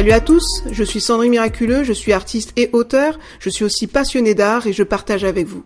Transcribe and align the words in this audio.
Salut 0.00 0.12
à 0.12 0.20
tous, 0.22 0.62
je 0.70 0.82
suis 0.82 0.98
Sandrine 0.98 1.32
Miraculeux, 1.32 1.84
je 1.84 1.92
suis 1.92 2.14
artiste 2.14 2.54
et 2.56 2.70
auteur, 2.72 3.18
je 3.38 3.50
suis 3.50 3.66
aussi 3.66 3.86
passionné 3.86 4.34
d'art 4.34 4.66
et 4.66 4.72
je 4.72 4.82
partage 4.82 5.24
avec 5.24 5.46
vous. 5.46 5.62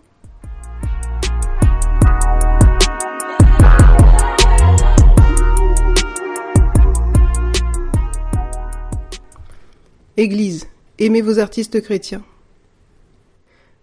Église, 10.17 10.67
aimez 10.99 11.23
vos 11.23 11.39
artistes 11.39 11.81
chrétiens. 11.81 12.25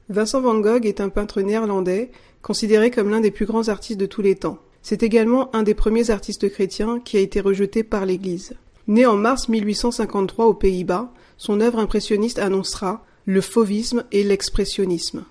Vincent 0.10 0.42
van 0.42 0.60
Gogh 0.60 0.86
est 0.86 1.00
un 1.00 1.08
peintre 1.08 1.40
néerlandais, 1.40 2.12
considéré 2.42 2.92
comme 2.92 3.10
l'un 3.10 3.22
des 3.22 3.32
plus 3.32 3.46
grands 3.46 3.70
artistes 3.70 4.02
de 4.02 4.06
tous 4.06 4.22
les 4.22 4.36
temps. 4.36 4.60
C'est 4.82 5.02
également 5.02 5.56
un 5.56 5.64
des 5.64 5.76
premiers 5.76 6.10
artistes 6.10 6.50
chrétiens 6.50 7.00
qui 7.00 7.16
a 7.16 7.22
été 7.22 7.40
rejeté 7.40 7.84
par 7.84 8.06
l'Église. 8.06 8.54
Né 8.92 9.06
en 9.06 9.16
mars 9.16 9.48
1853 9.48 10.48
aux 10.48 10.54
Pays-Bas, 10.54 11.14
son 11.38 11.62
œuvre 11.62 11.80
impressionniste 11.80 12.40
annoncera 12.40 13.06
le 13.26 13.40
fauvisme 13.40 14.04
et 14.12 14.22
l'expressionnisme. 14.22 15.24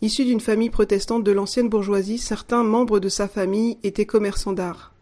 Issu 0.00 0.24
d'une 0.24 0.40
famille 0.40 0.68
protestante 0.68 1.22
de 1.22 1.30
l'ancienne 1.30 1.68
bourgeoisie, 1.68 2.18
certains 2.18 2.64
membres 2.64 2.98
de 2.98 3.08
sa 3.08 3.28
famille 3.28 3.78
étaient 3.84 4.04
commerçants 4.04 4.52
d'art. 4.52 4.92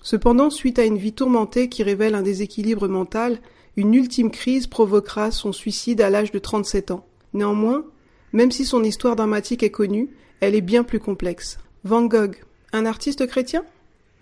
Cependant, 0.00 0.48
suite 0.48 0.78
à 0.78 0.86
une 0.86 0.96
vie 0.96 1.12
tourmentée 1.12 1.68
qui 1.68 1.82
révèle 1.82 2.14
un 2.14 2.22
déséquilibre 2.22 2.88
mental, 2.88 3.38
une 3.76 3.92
ultime 3.92 4.30
crise 4.30 4.66
provoquera 4.66 5.30
son 5.30 5.52
suicide 5.52 6.00
à 6.00 6.08
l'âge 6.08 6.32
de 6.32 6.38
37 6.38 6.90
ans. 6.90 7.04
Néanmoins, 7.34 7.84
même 8.32 8.50
si 8.50 8.64
son 8.64 8.82
histoire 8.82 9.14
dramatique 9.14 9.62
est 9.62 9.70
connue, 9.70 10.08
elle 10.40 10.54
est 10.54 10.62
bien 10.62 10.84
plus 10.84 11.00
complexe. 11.00 11.58
Van 11.84 12.06
Gogh, 12.06 12.36
un 12.72 12.86
artiste 12.86 13.26
chrétien? 13.26 13.62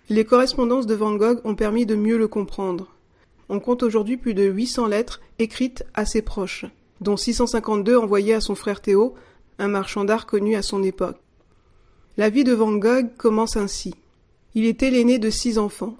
Les 0.09 0.23
correspondances 0.23 0.87
de 0.87 0.95
Van 0.95 1.15
Gogh 1.15 1.41
ont 1.43 1.55
permis 1.55 1.85
de 1.85 1.95
mieux 1.95 2.17
le 2.17 2.29
comprendre. 2.29 2.87
On 3.49 3.59
compte 3.59 3.83
aujourd'hui 3.83 4.15
plus 4.15 4.33
de 4.33 4.43
800 4.43 4.87
lettres 4.87 5.19
écrites 5.37 5.83
à 5.93 6.05
ses 6.05 6.21
proches, 6.21 6.65
dont 7.01 7.17
652 7.17 7.97
envoyées 7.97 8.33
à 8.33 8.39
son 8.39 8.55
frère 8.55 8.79
Théo, 8.79 9.15
un 9.59 9.67
marchand 9.67 10.05
d'art 10.05 10.25
connu 10.25 10.55
à 10.55 10.61
son 10.61 10.81
époque. 10.81 11.17
La 12.15 12.29
vie 12.29 12.45
de 12.45 12.53
Van 12.53 12.71
Gogh 12.71 13.09
commence 13.17 13.57
ainsi. 13.57 13.95
Il 14.55 14.63
était 14.63 14.91
l'aîné 14.91 15.19
de 15.19 15.29
six 15.29 15.57
enfants. 15.57 15.97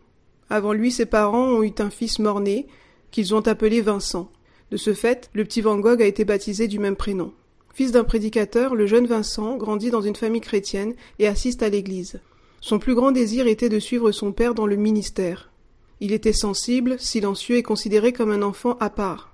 Avant 0.50 0.72
lui, 0.72 0.90
ses 0.90 1.06
parents 1.06 1.50
ont 1.50 1.62
eu 1.62 1.74
un 1.80 1.90
fils 1.90 2.20
mort-né, 2.20 2.66
qu'ils 3.12 3.36
ont 3.36 3.46
appelé 3.46 3.82
Vincent. 3.82 4.32
De 4.72 4.78
ce 4.78 4.94
fait, 4.94 5.30
le 5.34 5.44
petit 5.44 5.60
Van 5.60 5.80
Gogh 5.80 6.02
a 6.02 6.06
été 6.06 6.24
baptisé 6.24 6.70
du 6.70 6.80
même 6.80 6.96
prénom. 6.96 7.34
Fils 7.74 7.92
d'un 7.92 8.06
prédicateur, 8.06 8.74
le 8.74 8.88
jeune 8.88 9.06
Vincent 9.06 9.58
grandit 9.58 9.92
dans 9.92 10.02
une 10.02 10.16
famille 10.16 10.42
chrétienne 10.42 10.96
et 11.20 11.28
assiste 11.28 11.62
à 11.62 11.68
l'église. 11.68 12.22
Son 12.68 12.80
plus 12.80 12.96
grand 12.96 13.14
désir 13.14 13.48
était 13.48 13.70
de 13.70 13.80
suivre 13.80 14.12
son 14.12 14.34
père 14.34 14.54
dans 14.54 14.68
le 14.68 14.76
ministère. 14.76 15.54
Il 16.02 16.12
était 16.12 16.34
sensible, 16.34 17.00
silencieux 17.00 17.56
et 17.56 17.64
considéré 17.64 18.12
comme 18.12 18.30
un 18.30 18.42
enfant 18.42 18.76
à 18.82 18.90
part. 18.90 19.34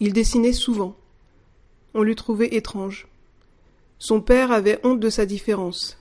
Il 0.00 0.14
dessinait 0.14 0.54
souvent. 0.54 0.96
On 1.92 2.02
l'eût 2.02 2.14
trouvé 2.14 2.56
étrange. 2.56 3.08
Son 3.98 4.22
père 4.22 4.52
avait 4.52 4.80
honte 4.84 5.00
de 5.00 5.10
sa 5.10 5.26
différence. 5.26 5.98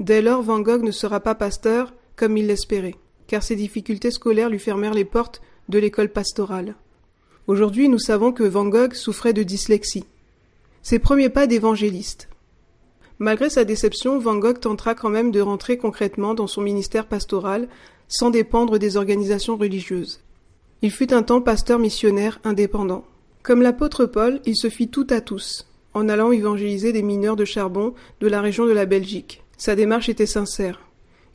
Dès 0.00 0.22
lors, 0.22 0.42
Van 0.42 0.58
Gogh 0.58 0.82
ne 0.82 0.90
sera 0.90 1.20
pas 1.20 1.36
pasteur 1.36 1.94
comme 2.16 2.36
il 2.36 2.48
l'espérait, 2.48 2.96
car 3.28 3.44
ses 3.44 3.54
difficultés 3.54 4.10
scolaires 4.10 4.50
lui 4.50 4.58
fermèrent 4.58 4.92
les 4.92 5.04
portes 5.04 5.40
de 5.68 5.78
l'école 5.78 6.08
pastorale. 6.08 6.74
Aujourd'hui, 7.46 7.88
nous 7.88 8.00
savons 8.00 8.32
que 8.32 8.42
Van 8.42 8.66
Gogh 8.66 8.94
souffrait 8.94 9.34
de 9.34 9.44
dyslexie. 9.44 10.06
Ses 10.82 10.98
premiers 10.98 11.30
pas 11.30 11.46
d'évangéliste. 11.46 12.28
Malgré 13.22 13.50
sa 13.50 13.64
déception, 13.64 14.18
Van 14.18 14.36
Gogh 14.36 14.60
tentera 14.60 14.94
quand 14.94 15.10
même 15.10 15.30
de 15.30 15.42
rentrer 15.42 15.76
concrètement 15.76 16.32
dans 16.32 16.46
son 16.46 16.62
ministère 16.62 17.04
pastoral 17.04 17.68
sans 18.08 18.30
dépendre 18.30 18.78
des 18.78 18.96
organisations 18.96 19.58
religieuses. 19.58 20.20
Il 20.80 20.90
fut 20.90 21.12
un 21.12 21.22
temps 21.22 21.42
pasteur 21.42 21.78
missionnaire 21.78 22.40
indépendant. 22.44 23.04
Comme 23.42 23.60
l'apôtre 23.60 24.06
Paul, 24.06 24.40
il 24.46 24.56
se 24.56 24.70
fit 24.70 24.88
tout 24.88 25.06
à 25.10 25.20
tous, 25.20 25.68
en 25.92 26.08
allant 26.08 26.32
évangéliser 26.32 26.94
des 26.94 27.02
mineurs 27.02 27.36
de 27.36 27.44
charbon 27.44 27.92
de 28.22 28.26
la 28.26 28.40
région 28.40 28.64
de 28.64 28.72
la 28.72 28.86
Belgique. 28.86 29.42
Sa 29.58 29.76
démarche 29.76 30.08
était 30.08 30.24
sincère. 30.24 30.80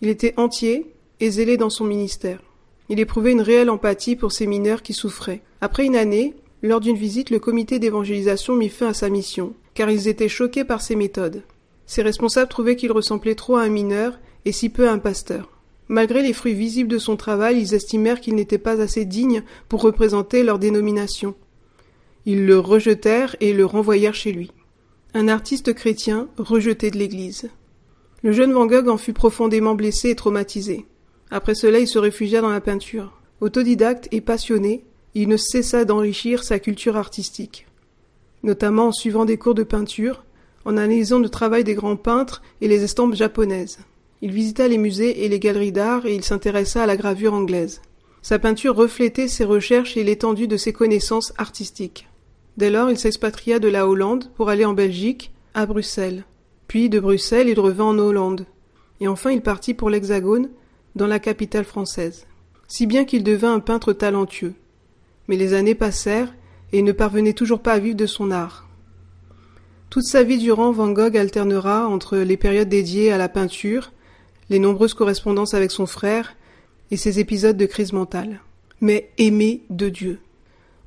Il 0.02 0.09
était 0.09 0.34
entier 0.38 0.91
et 1.19 1.29
zélé 1.29 1.56
dans 1.56 1.69
son 1.69 1.85
ministère. 1.85 2.41
Il 2.90 3.00
éprouvait 3.00 3.31
une 3.31 3.41
réelle 3.41 3.69
empathie 3.69 4.16
pour 4.16 4.31
ces 4.31 4.47
mineurs 4.47 4.81
qui 4.81 4.94
souffraient. 4.94 5.44
Après 5.62 5.85
une 5.85 5.96
année, 5.96 6.34
lors 6.63 6.79
d'une 6.79 6.97
visite, 6.97 7.29
le 7.29 7.38
comité 7.38 7.78
d'évangélisation 7.78 8.56
mit 8.56 8.69
fin 8.69 8.88
à 8.88 8.94
sa 8.96 9.09
mission, 9.09 9.53
car 9.75 9.91
ils 9.91 10.07
étaient 10.07 10.28
choqués 10.28 10.63
par 10.66 10.81
ses 10.81 10.96
méthodes. 10.96 11.44
Ses 11.85 12.01
responsables 12.01 12.50
trouvaient 12.50 12.75
qu'il 12.75 12.91
ressemblait 12.91 13.35
trop 13.35 13.56
à 13.56 13.63
un 13.63 13.69
mineur 13.69 14.19
et 14.46 14.51
si 14.51 14.69
peu 14.69 14.88
à 14.88 14.91
un 14.91 15.00
pasteur. 15.00 15.50
Malgré 15.88 16.23
les 16.23 16.34
fruits 16.34 16.53
visibles 16.53 16.90
de 16.90 16.97
son 16.97 17.16
travail, 17.16 17.59
ils 17.59 17.73
estimèrent 17.73 18.19
qu'il 18.19 18.35
n'était 18.35 18.57
pas 18.57 18.81
assez 18.81 19.06
digne 19.06 19.44
pour 19.69 19.81
représenter 19.81 20.44
leur 20.44 20.57
dénomination. 20.57 21.35
Ils 22.25 22.46
le 22.46 22.57
rejetèrent 22.57 23.35
et 23.40 23.53
le 23.53 23.66
renvoyèrent 23.66 24.16
chez 24.16 24.31
lui. 24.31 24.51
Un 25.13 25.28
artiste 25.28 25.73
chrétien 25.73 26.28
rejeté 26.38 26.90
de 26.90 26.97
l'Église. 26.97 27.50
Le 28.23 28.31
jeune 28.31 28.53
Van 28.53 28.66
Gogh 28.66 28.90
en 28.90 28.97
fut 28.97 29.13
profondément 29.13 29.75
blessé 29.75 30.09
et 30.09 30.16
traumatisé. 30.16 30.88
Après 31.29 31.53
cela, 31.53 31.79
il 31.79 31.88
se 31.88 32.00
réfugia 32.00 32.41
dans 32.41 32.50
la 32.50 32.62
peinture. 32.62 33.22
Autodidacte 33.40 34.07
et 34.12 34.22
passionné, 34.22 34.84
il 35.13 35.29
ne 35.29 35.38
cessa 35.38 35.85
d'enrichir 35.85 36.44
sa 36.44 36.59
culture 36.59 36.97
artistique, 36.97 37.67
notamment 38.44 38.88
en 38.88 38.91
suivant 38.91 39.25
des 39.25 39.38
cours 39.38 39.56
de 39.56 39.63
peinture, 39.63 40.25
en 40.66 40.78
analysant 40.78 41.20
le 41.20 41.30
travail 41.30 41.64
des 41.64 41.76
grands 41.76 41.96
peintres 41.96 42.42
et 42.62 42.68
les 42.68 42.84
estampes 42.84 43.16
japonaises. 43.16 43.80
Il 44.22 44.31
visita 44.31 44.68
les 44.68 44.78
musées 44.78 45.24
et 45.24 45.30
les 45.30 45.40
galeries 45.40 45.72
d'art 45.72 46.06
et 46.06 46.16
il 46.16 46.24
s'intéressa 46.24 46.84
à 46.84 46.86
la 46.88 46.98
gravure 46.98 47.34
anglaise. 47.34 47.81
Sa 48.22 48.40
peinture 48.40 48.76
reflétait 48.76 49.28
ses 49.28 49.46
recherches 49.46 49.98
et 49.98 50.03
l'étendue 50.03 50.48
de 50.48 50.58
ses 50.58 50.74
connaissances 50.74 51.34
artistiques. 51.38 52.08
Dès 52.58 52.72
lors, 52.72 52.90
il 52.90 52.98
s'expatria 52.98 53.59
de 53.59 53.68
la 53.68 53.88
Hollande 53.88 54.31
pour 54.36 54.50
aller 54.50 54.66
en 54.66 54.74
Belgique, 54.74 55.31
à 55.53 55.66
Bruxelles. 55.66 56.24
Puis, 56.68 56.90
de 56.90 57.00
Bruxelles, 57.00 57.50
il 57.50 57.59
revint 57.59 57.86
en 57.86 58.00
Hollande. 58.00 58.47
Et 59.00 59.08
enfin, 59.08 59.32
il 59.32 59.42
partit 59.42 59.74
pour 59.74 59.90
l'Hexagone, 59.90 60.50
dans 60.96 61.08
la 61.08 61.20
capitale 61.20 61.66
française, 61.66 62.26
si 62.68 62.88
bien 62.88 63.03
qu'il 63.06 63.24
devint 63.24 63.53
un 63.53 63.59
peintre 63.59 63.94
talentueux. 63.94 64.53
Mais 65.28 65.36
les 65.36 65.53
années 65.53 65.76
passèrent, 65.76 66.34
et 66.72 66.80
il 66.80 66.84
ne 66.86 66.94
parvenait 66.94 67.34
toujours 67.34 67.59
pas 67.59 67.74
à 67.74 67.80
vivre 67.80 67.97
de 67.97 68.06
son 68.06 68.32
art. 68.32 68.65
Toute 69.95 70.03
sa 70.03 70.23
vie 70.23 70.39
durant, 70.39 70.73
Van 70.73 70.91
Gogh 70.91 71.16
alternera 71.16 71.88
entre 71.88 72.17
les 72.17 72.35
périodes 72.35 72.67
dédiées 72.67 73.13
à 73.13 73.17
la 73.17 73.29
peinture, 73.29 73.94
les 74.50 74.59
nombreuses 74.59 74.94
correspondances 74.94 75.53
avec 75.53 75.72
son 75.72 75.85
frère, 75.85 76.35
et 76.91 76.97
ses 76.97 77.22
épisodes 77.22 77.56
de 77.56 77.66
crise 77.66 77.94
mentale. 77.94 78.41
Mais 78.81 79.09
aimé 79.17 79.61
de 79.69 79.88
Dieu. 79.88 80.19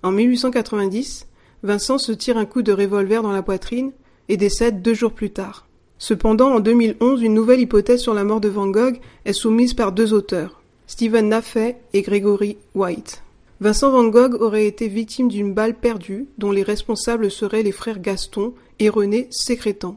En 0.02 0.10
1890, 0.10 1.26
Vincent 1.62 1.96
se 1.96 2.12
tire 2.12 2.36
un 2.36 2.44
coup 2.44 2.60
de 2.60 2.70
revolver 2.70 3.22
dans 3.22 3.32
la 3.32 3.40
poitrine 3.40 3.92
et 4.28 4.36
décède 4.36 4.82
deux 4.82 4.92
jours 4.92 5.14
plus 5.14 5.30
tard. 5.30 5.66
Cependant, 5.96 6.56
en 6.56 6.60
2011, 6.60 7.22
une 7.22 7.32
nouvelle 7.32 7.62
hypothèse 7.62 8.02
sur 8.02 8.12
la 8.12 8.24
mort 8.24 8.42
de 8.42 8.50
Van 8.50 8.66
Gogh 8.66 9.00
est 9.24 9.32
soumise 9.32 9.72
par 9.72 9.92
deux 9.92 10.12
auteurs, 10.12 10.60
Stephen 10.86 11.30
Naffey 11.30 11.78
et 11.94 12.02
Gregory 12.02 12.58
White. 12.74 13.22
Vincent 13.62 13.90
Van 13.90 14.06
Gogh 14.06 14.34
aurait 14.34 14.66
été 14.66 14.86
victime 14.86 15.28
d'une 15.28 15.54
balle 15.54 15.76
perdue 15.76 16.26
dont 16.36 16.52
les 16.52 16.62
responsables 16.62 17.30
seraient 17.30 17.62
les 17.62 17.72
frères 17.72 18.00
Gaston 18.00 18.52
et 18.78 18.88
René 18.88 19.28
Sécrétan, 19.30 19.96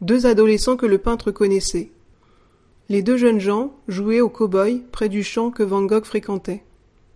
deux 0.00 0.26
adolescents 0.26 0.76
que 0.76 0.86
le 0.86 0.98
peintre 0.98 1.30
connaissait. 1.30 1.90
Les 2.88 3.02
deux 3.02 3.16
jeunes 3.16 3.40
gens 3.40 3.74
jouaient 3.88 4.20
au 4.20 4.28
cow-boy 4.28 4.82
près 4.92 5.08
du 5.08 5.22
champ 5.22 5.50
que 5.50 5.62
Van 5.62 5.82
Gogh 5.82 6.04
fréquentait. 6.04 6.62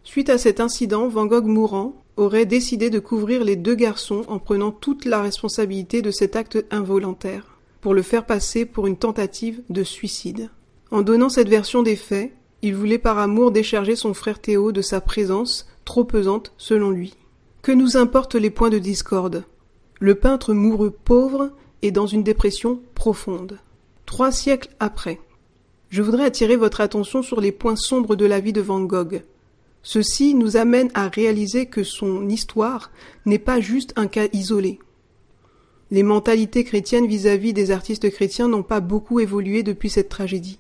Suite 0.05 0.31
à 0.31 0.39
cet 0.39 0.61
incident, 0.61 1.09
Van 1.09 1.27
Gogh 1.27 1.47
mourant 1.47 1.95
aurait 2.17 2.47
décidé 2.47 2.91
de 2.91 2.99
couvrir 2.99 3.45
les 3.45 3.57
deux 3.57 3.75
garçons 3.75 4.25
en 4.29 4.39
prenant 4.39 4.71
toute 4.71 5.05
la 5.05 5.23
responsabilité 5.23 6.03
de 6.03 6.11
cet 6.11 6.37
acte 6.37 6.65
involontaire 6.71 7.59
pour 7.81 7.95
le 7.95 8.03
faire 8.03 8.27
passer 8.27 8.65
pour 8.65 8.87
une 8.87 8.97
tentative 8.97 9.63
de 9.71 9.83
suicide. 9.83 10.51
En 10.91 11.03
donnant 11.03 11.29
cette 11.29 11.49
version 11.49 11.83
des 11.83 11.97
faits, 11.97 12.33
il 12.63 12.75
voulait 12.75 12.99
par 12.99 13.19
amour 13.19 13.51
décharger 13.51 13.97
son 13.97 14.15
frère 14.15 14.41
Théo 14.41 14.73
de 14.73 14.83
sa 14.83 15.01
présence, 15.01 15.69
trop 15.85 16.05
pesante 16.05 16.53
selon 16.59 16.91
lui. 16.91 17.15
Que 17.63 17.73
nous 17.73 17.97
importent 17.97 18.35
les 18.35 18.51
points 18.51 18.71
de 18.71 18.79
discorde? 18.79 19.45
Le 20.03 20.17
peintre 20.17 20.53
mourut 20.53 20.91
pauvre 20.91 21.53
et 21.81 21.93
dans 21.93 22.09
une 22.09 22.25
dépression 22.25 22.81
profonde. 22.97 23.61
Trois 24.05 24.33
siècles 24.33 24.71
après. 24.81 25.21
Je 25.91 26.03
voudrais 26.03 26.25
attirer 26.25 26.57
votre 26.57 26.81
attention 26.81 27.23
sur 27.23 27.41
les 27.41 27.53
points 27.53 27.77
sombres 27.77 28.17
de 28.17 28.27
la 28.27 28.41
vie 28.41 28.53
de 28.53 28.61
Van 28.61 28.81
Gogh. 28.81 29.23
Ceci 29.85 30.35
nous 30.35 30.57
amène 30.57 30.91
à 30.95 31.07
réaliser 31.07 31.67
que 31.67 31.85
son 31.85 32.29
histoire 32.29 32.91
n'est 33.27 33.39
pas 33.39 33.61
juste 33.61 33.93
un 33.95 34.09
cas 34.09 34.27
isolé. 34.33 34.81
Les 35.93 36.03
mentalités 36.03 36.65
chrétiennes 36.65 37.07
vis-à-vis 37.07 37.53
des 37.53 37.71
artistes 37.71 38.11
chrétiens 38.11 38.49
n'ont 38.49 38.65
pas 38.65 38.81
beaucoup 38.81 39.21
évolué 39.21 39.63
depuis 39.63 39.89
cette 39.89 40.09
tragédie. 40.09 40.59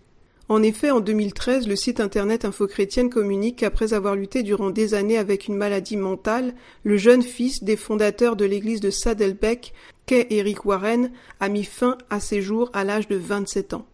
En 0.52 0.62
effet, 0.62 0.90
en 0.90 1.00
2013, 1.00 1.66
le 1.66 1.76
site 1.76 1.98
internet 1.98 2.44
Info 2.44 2.66
Chrétienne 2.66 3.08
communique 3.08 3.60
qu'après 3.60 3.94
avoir 3.94 4.14
lutté 4.14 4.42
durant 4.42 4.68
des 4.68 4.92
années 4.92 5.16
avec 5.16 5.48
une 5.48 5.56
maladie 5.56 5.96
mentale, 5.96 6.52
le 6.84 6.98
jeune 6.98 7.22
fils 7.22 7.64
des 7.64 7.74
fondateurs 7.74 8.36
de 8.36 8.44
l'église 8.44 8.80
de 8.80 8.90
Saddleback, 8.90 9.72
qu'est 10.04 10.26
Eric 10.28 10.66
Warren, 10.66 11.10
a 11.40 11.48
mis 11.48 11.64
fin 11.64 11.96
à 12.10 12.20
ses 12.20 12.42
jours 12.42 12.68
à 12.74 12.84
l'âge 12.84 13.08
de 13.08 13.16
27 13.16 13.72
ans. 13.72 13.86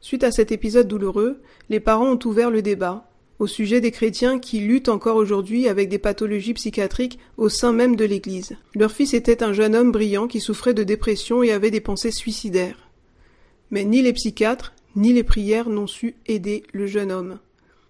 Suite 0.00 0.24
à 0.24 0.32
cet 0.32 0.50
épisode 0.50 0.88
douloureux, 0.88 1.42
les 1.68 1.78
parents 1.78 2.10
ont 2.10 2.18
ouvert 2.24 2.50
le 2.50 2.60
débat. 2.60 3.06
au 3.38 3.46
sujet 3.46 3.80
des 3.80 3.92
chrétiens 3.92 4.40
qui 4.40 4.58
luttent 4.58 4.88
encore 4.88 5.16
aujourd'hui 5.16 5.68
avec 5.68 5.88
des 5.88 6.00
pathologies 6.00 6.54
psychiatriques 6.54 7.20
au 7.36 7.48
sein 7.48 7.72
même 7.72 7.94
de 7.94 8.04
l'Église. 8.04 8.56
Leur 8.74 8.90
fils 8.90 9.14
était 9.14 9.44
un 9.44 9.52
jeune 9.52 9.76
homme 9.76 9.92
brillant 9.92 10.26
qui 10.26 10.40
souffrait 10.40 10.74
de 10.74 10.82
dépression 10.82 11.44
et 11.44 11.52
avait 11.52 11.70
des 11.70 11.80
pensées 11.80 12.10
suicidaires. 12.10 12.90
Mais 13.70 13.84
ni 13.84 14.02
les 14.02 14.12
psychiatres, 14.12 14.74
ni 14.96 15.12
les 15.12 15.24
prières 15.24 15.68
n'ont 15.68 15.86
su 15.86 16.16
aider 16.26 16.64
le 16.72 16.86
jeune 16.86 17.12
homme, 17.12 17.38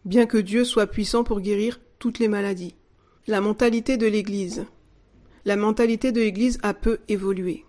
bien 0.04 0.26
que 0.26 0.38
Dieu 0.38 0.64
soit 0.64 0.86
puissant 0.86 1.24
pour 1.24 1.40
guérir 1.40 1.80
toutes 1.98 2.18
les 2.18 2.28
maladies. 2.28 2.74
La 3.26 3.40
mentalité 3.40 3.96
de 3.96 4.06
l'Église. 4.06 4.66
La 5.44 5.56
mentalité 5.56 6.12
de 6.12 6.20
l'Église 6.20 6.58
a 6.62 6.74
peu 6.74 6.98
évolué. 7.08 7.64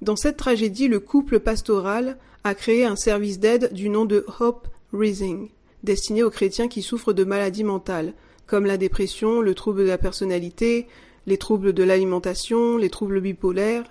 Dans 0.00 0.16
cette 0.16 0.36
tragédie, 0.36 0.88
le 0.88 1.00
couple 1.00 1.40
pastoral 1.40 2.18
a 2.44 2.54
créé 2.54 2.84
un 2.84 2.96
service 2.96 3.40
d'aide 3.40 3.72
du 3.72 3.88
nom 3.88 4.04
de 4.04 4.24
Hope 4.40 4.68
Rising, 4.92 5.48
destiné 5.82 6.22
aux 6.22 6.30
chrétiens 6.30 6.68
qui 6.68 6.82
souffrent 6.82 7.12
de 7.12 7.24
maladies 7.24 7.64
mentales, 7.64 8.14
comme 8.46 8.64
la 8.64 8.76
dépression, 8.78 9.40
le 9.40 9.54
trouble 9.54 9.80
de 9.80 9.88
la 9.88 9.98
personnalité, 9.98 10.86
les 11.26 11.36
troubles 11.36 11.72
de 11.72 11.82
l'alimentation, 11.82 12.76
les 12.76 12.90
troubles 12.90 13.20
bipolaires. 13.20 13.84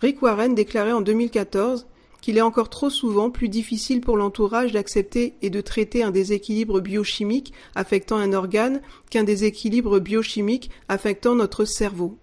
Rick 0.00 0.22
Warren 0.22 0.54
déclarait 0.54 0.92
en 0.92 1.00
2014 1.00 1.86
qu'il 2.26 2.38
est 2.38 2.42
encore 2.42 2.70
trop 2.70 2.90
souvent 2.90 3.30
plus 3.30 3.48
difficile 3.48 4.00
pour 4.00 4.16
l'entourage 4.16 4.72
d'accepter 4.72 5.34
et 5.42 5.48
de 5.48 5.60
traiter 5.60 6.02
un 6.02 6.10
déséquilibre 6.10 6.80
biochimique 6.80 7.52
affectant 7.76 8.16
un 8.16 8.32
organe 8.32 8.80
qu'un 9.10 9.22
déséquilibre 9.22 10.00
biochimique 10.00 10.72
affectant 10.88 11.36
notre 11.36 11.64
cerveau. 11.64 12.18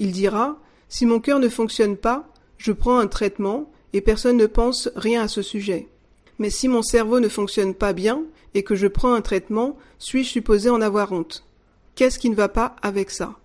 Il 0.00 0.10
dira 0.10 0.58
Si 0.88 1.06
mon 1.06 1.20
cœur 1.20 1.38
ne 1.38 1.48
fonctionne 1.48 1.96
pas, 1.96 2.28
je 2.58 2.72
prends 2.72 2.98
un 2.98 3.06
traitement 3.06 3.70
et 3.92 4.00
personne 4.00 4.38
ne 4.38 4.46
pense 4.46 4.90
rien 4.96 5.22
à 5.22 5.28
ce 5.28 5.40
sujet. 5.40 5.86
Mais 6.40 6.50
si 6.50 6.66
mon 6.66 6.82
cerveau 6.82 7.20
ne 7.20 7.28
fonctionne 7.28 7.74
pas 7.74 7.92
bien 7.92 8.24
et 8.54 8.64
que 8.64 8.74
je 8.74 8.88
prends 8.88 9.14
un 9.14 9.22
traitement, 9.22 9.78
suis-je 10.00 10.30
supposé 10.30 10.68
en 10.68 10.80
avoir 10.80 11.12
honte? 11.12 11.44
Qu'est-ce 11.94 12.18
qui 12.18 12.28
ne 12.28 12.34
va 12.34 12.48
pas 12.48 12.74
avec 12.82 13.12
ça? 13.12 13.36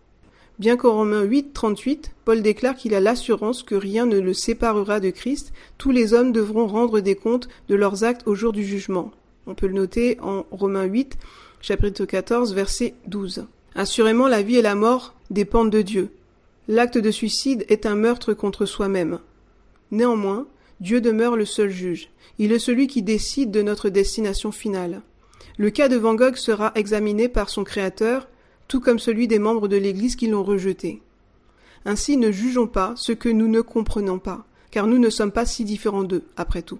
Bien 0.59 0.75
qu'en 0.75 0.93
Romains 0.93 1.21
8, 1.21 1.53
38, 1.53 2.11
Paul 2.25 2.41
déclare 2.41 2.75
qu'il 2.75 2.95
a 2.95 2.99
l'assurance 2.99 3.61
que 3.61 3.75
rien 3.75 4.07
ne 4.07 4.19
le 4.19 4.33
séparera 4.33 4.99
de 4.99 5.11
Christ, 5.11 5.53
tous 5.77 5.91
les 5.91 6.13
hommes 6.13 6.31
devront 6.31 6.65
rendre 6.65 6.99
des 6.99 7.15
comptes 7.15 7.47
de 7.69 7.75
leurs 7.75 8.03
actes 8.03 8.27
au 8.27 8.33
jour 8.33 8.53
du 8.53 8.63
jugement. 8.63 9.11
On 9.45 9.53
peut 9.53 9.67
le 9.67 9.73
noter 9.73 10.17
en 10.19 10.45
Romains 10.49 10.85
8, 10.85 11.17
chapitre 11.61 12.05
14, 12.05 12.55
verset 12.55 12.95
12. 13.05 13.45
Assurément, 13.75 14.27
la 14.27 14.41
vie 14.41 14.55
et 14.55 14.63
la 14.63 14.73
mort 14.73 15.13
dépendent 15.29 15.69
de 15.69 15.83
Dieu. 15.83 16.09
L'acte 16.67 16.97
de 16.97 17.11
suicide 17.11 17.63
est 17.69 17.85
un 17.85 17.95
meurtre 17.95 18.33
contre 18.33 18.65
soi-même. 18.65 19.19
Néanmoins, 19.91 20.47
Dieu 20.79 21.01
demeure 21.01 21.35
le 21.35 21.45
seul 21.45 21.69
juge. 21.69 22.09
Il 22.39 22.51
est 22.51 22.59
celui 22.59 22.87
qui 22.87 23.03
décide 23.03 23.51
de 23.51 23.61
notre 23.61 23.89
destination 23.89 24.51
finale. 24.51 25.01
Le 25.57 25.69
cas 25.69 25.87
de 25.87 25.97
Van 25.97 26.15
Gogh 26.15 26.35
sera 26.35 26.71
examiné 26.73 27.29
par 27.29 27.49
son 27.49 27.63
créateur, 27.63 28.27
tout 28.67 28.79
comme 28.79 28.99
celui 28.99 29.27
des 29.27 29.39
membres 29.39 29.67
de 29.67 29.77
l'Église 29.77 30.15
qui 30.15 30.27
l'ont 30.27 30.43
rejeté. 30.43 31.01
Ainsi 31.85 32.17
ne 32.17 32.31
jugeons 32.31 32.67
pas 32.67 32.93
ce 32.97 33.11
que 33.11 33.29
nous 33.29 33.47
ne 33.47 33.61
comprenons 33.61 34.19
pas, 34.19 34.45
car 34.71 34.87
nous 34.87 34.97
ne 34.97 35.09
sommes 35.09 35.31
pas 35.31 35.45
si 35.45 35.63
différents 35.63 36.03
d'eux, 36.03 36.23
après 36.35 36.61
tout. 36.61 36.79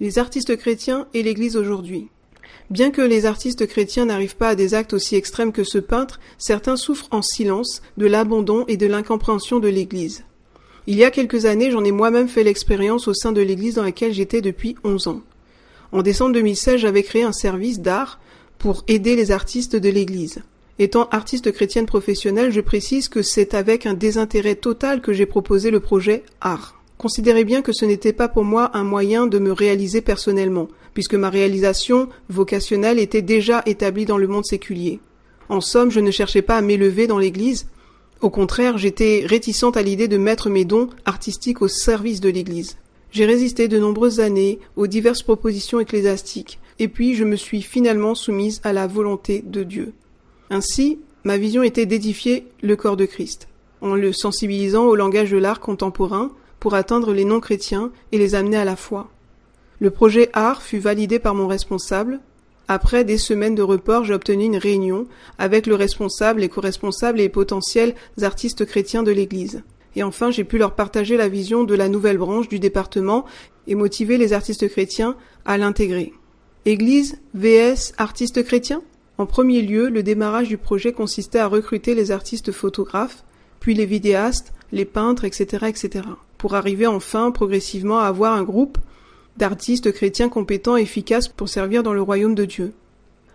Les 0.00 0.18
artistes 0.18 0.56
chrétiens 0.56 1.06
et 1.14 1.22
l'Église 1.22 1.56
aujourd'hui. 1.56 2.08
Bien 2.70 2.90
que 2.90 3.02
les 3.02 3.26
artistes 3.26 3.66
chrétiens 3.66 4.06
n'arrivent 4.06 4.36
pas 4.36 4.50
à 4.50 4.54
des 4.54 4.74
actes 4.74 4.92
aussi 4.92 5.16
extrêmes 5.16 5.52
que 5.52 5.64
ce 5.64 5.78
peintre, 5.78 6.20
certains 6.38 6.76
souffrent 6.76 7.08
en 7.10 7.22
silence 7.22 7.82
de 7.96 8.06
l'abandon 8.06 8.64
et 8.66 8.76
de 8.76 8.86
l'incompréhension 8.86 9.60
de 9.60 9.68
l'Église. 9.68 10.24
Il 10.86 10.96
y 10.96 11.04
a 11.04 11.10
quelques 11.10 11.46
années, 11.46 11.70
j'en 11.70 11.84
ai 11.84 11.92
moi-même 11.92 12.28
fait 12.28 12.44
l'expérience 12.44 13.08
au 13.08 13.14
sein 13.14 13.32
de 13.32 13.40
l'Église 13.40 13.74
dans 13.74 13.82
laquelle 13.82 14.12
j'étais 14.12 14.40
depuis 14.40 14.76
11 14.84 15.08
ans. 15.08 15.22
En 15.92 16.02
décembre 16.02 16.32
2016, 16.32 16.80
j'avais 16.80 17.02
créé 17.02 17.22
un 17.22 17.32
service 17.32 17.80
d'art 17.80 18.20
pour 18.58 18.84
aider 18.88 19.16
les 19.16 19.30
artistes 19.30 19.76
de 19.76 19.88
l'Église. 19.88 20.42
Étant 20.78 21.08
artiste 21.10 21.52
chrétienne 21.52 21.86
professionnelle, 21.86 22.52
je 22.52 22.60
précise 22.60 23.08
que 23.08 23.22
c'est 23.22 23.54
avec 23.54 23.86
un 23.86 23.94
désintérêt 23.94 24.56
total 24.56 25.00
que 25.00 25.14
j'ai 25.14 25.24
proposé 25.24 25.70
le 25.70 25.80
projet 25.80 26.22
Art. 26.42 26.78
Considérez 26.98 27.44
bien 27.44 27.62
que 27.62 27.72
ce 27.72 27.86
n'était 27.86 28.12
pas 28.12 28.28
pour 28.28 28.44
moi 28.44 28.70
un 28.74 28.84
moyen 28.84 29.26
de 29.26 29.38
me 29.38 29.52
réaliser 29.52 30.02
personnellement, 30.02 30.68
puisque 30.92 31.14
ma 31.14 31.30
réalisation 31.30 32.10
vocationnelle 32.28 32.98
était 32.98 33.22
déjà 33.22 33.62
établie 33.64 34.04
dans 34.04 34.18
le 34.18 34.28
monde 34.28 34.44
séculier. 34.44 35.00
En 35.48 35.62
somme, 35.62 35.90
je 35.90 36.00
ne 36.00 36.10
cherchais 36.10 36.42
pas 36.42 36.58
à 36.58 36.62
m'élever 36.62 37.06
dans 37.06 37.18
l'Église. 37.18 37.68
Au 38.20 38.28
contraire, 38.28 38.76
j'étais 38.76 39.24
réticente 39.24 39.78
à 39.78 39.82
l'idée 39.82 40.08
de 40.08 40.18
mettre 40.18 40.50
mes 40.50 40.66
dons 40.66 40.90
artistiques 41.06 41.62
au 41.62 41.68
service 41.68 42.20
de 42.20 42.28
l'Église. 42.28 42.76
J'ai 43.12 43.24
résisté 43.24 43.68
de 43.68 43.78
nombreuses 43.78 44.20
années 44.20 44.58
aux 44.74 44.86
diverses 44.86 45.22
propositions 45.22 45.80
ecclésiastiques, 45.80 46.58
et 46.78 46.88
puis 46.88 47.14
je 47.14 47.24
me 47.24 47.36
suis 47.36 47.62
finalement 47.62 48.14
soumise 48.14 48.60
à 48.62 48.74
la 48.74 48.86
volonté 48.86 49.42
de 49.46 49.62
Dieu. 49.62 49.94
Ainsi, 50.50 50.98
ma 51.24 51.36
vision 51.36 51.62
était 51.62 51.86
d'édifier 51.86 52.46
le 52.62 52.76
corps 52.76 52.96
de 52.96 53.04
Christ, 53.04 53.48
en 53.80 53.94
le 53.94 54.12
sensibilisant 54.12 54.84
au 54.84 54.94
langage 54.94 55.30
de 55.30 55.38
l'art 55.38 55.60
contemporain, 55.60 56.30
pour 56.60 56.74
atteindre 56.74 57.12
les 57.12 57.24
non-chrétiens 57.24 57.90
et 58.12 58.18
les 58.18 58.34
amener 58.34 58.56
à 58.56 58.64
la 58.64 58.76
foi. 58.76 59.08
Le 59.78 59.90
projet 59.90 60.30
art 60.32 60.62
fut 60.62 60.78
validé 60.78 61.18
par 61.18 61.34
mon 61.34 61.46
responsable. 61.46 62.20
Après 62.66 63.04
des 63.04 63.18
semaines 63.18 63.54
de 63.54 63.62
report, 63.62 64.04
j'ai 64.04 64.14
obtenu 64.14 64.44
une 64.44 64.56
réunion 64.56 65.06
avec 65.38 65.66
le 65.66 65.74
responsable, 65.74 66.40
les 66.40 66.48
co-responsables 66.48 67.20
et 67.20 67.28
potentiels 67.28 67.94
artistes 68.22 68.64
chrétiens 68.64 69.02
de 69.02 69.12
l'Église. 69.12 69.62
Et 69.94 70.02
enfin, 70.02 70.30
j'ai 70.30 70.44
pu 70.44 70.58
leur 70.58 70.74
partager 70.74 71.16
la 71.16 71.28
vision 71.28 71.64
de 71.64 71.74
la 71.74 71.88
nouvelle 71.88 72.18
branche 72.18 72.48
du 72.48 72.58
département 72.58 73.24
et 73.66 73.74
motiver 73.74 74.18
les 74.18 74.32
artistes 74.32 74.68
chrétiens 74.68 75.16
à 75.44 75.58
l'intégrer. 75.58 76.12
Église 76.64 77.18
vs 77.34 77.92
artistes 77.98 78.42
chrétiens? 78.44 78.82
En 79.18 79.26
premier 79.26 79.62
lieu, 79.62 79.88
le 79.88 80.02
démarrage 80.02 80.48
du 80.48 80.58
projet 80.58 80.92
consistait 80.92 81.38
à 81.38 81.46
recruter 81.46 81.94
les 81.94 82.10
artistes 82.10 82.52
photographes, 82.52 83.24
puis 83.60 83.74
les 83.74 83.86
vidéastes, 83.86 84.52
les 84.72 84.84
peintres, 84.84 85.24
etc., 85.24 85.66
etc 85.66 86.02
pour 86.38 86.54
arriver 86.54 86.86
enfin 86.86 87.30
progressivement 87.30 87.98
à 87.98 88.06
avoir 88.06 88.34
un 88.34 88.42
groupe 88.42 88.78
d'artistes 89.36 89.92
chrétiens 89.92 90.28
compétents 90.28 90.76
et 90.76 90.82
efficaces 90.82 91.28
pour 91.28 91.48
servir 91.48 91.82
dans 91.82 91.92
le 91.92 92.02
royaume 92.02 92.34
de 92.34 92.44
Dieu. 92.44 92.72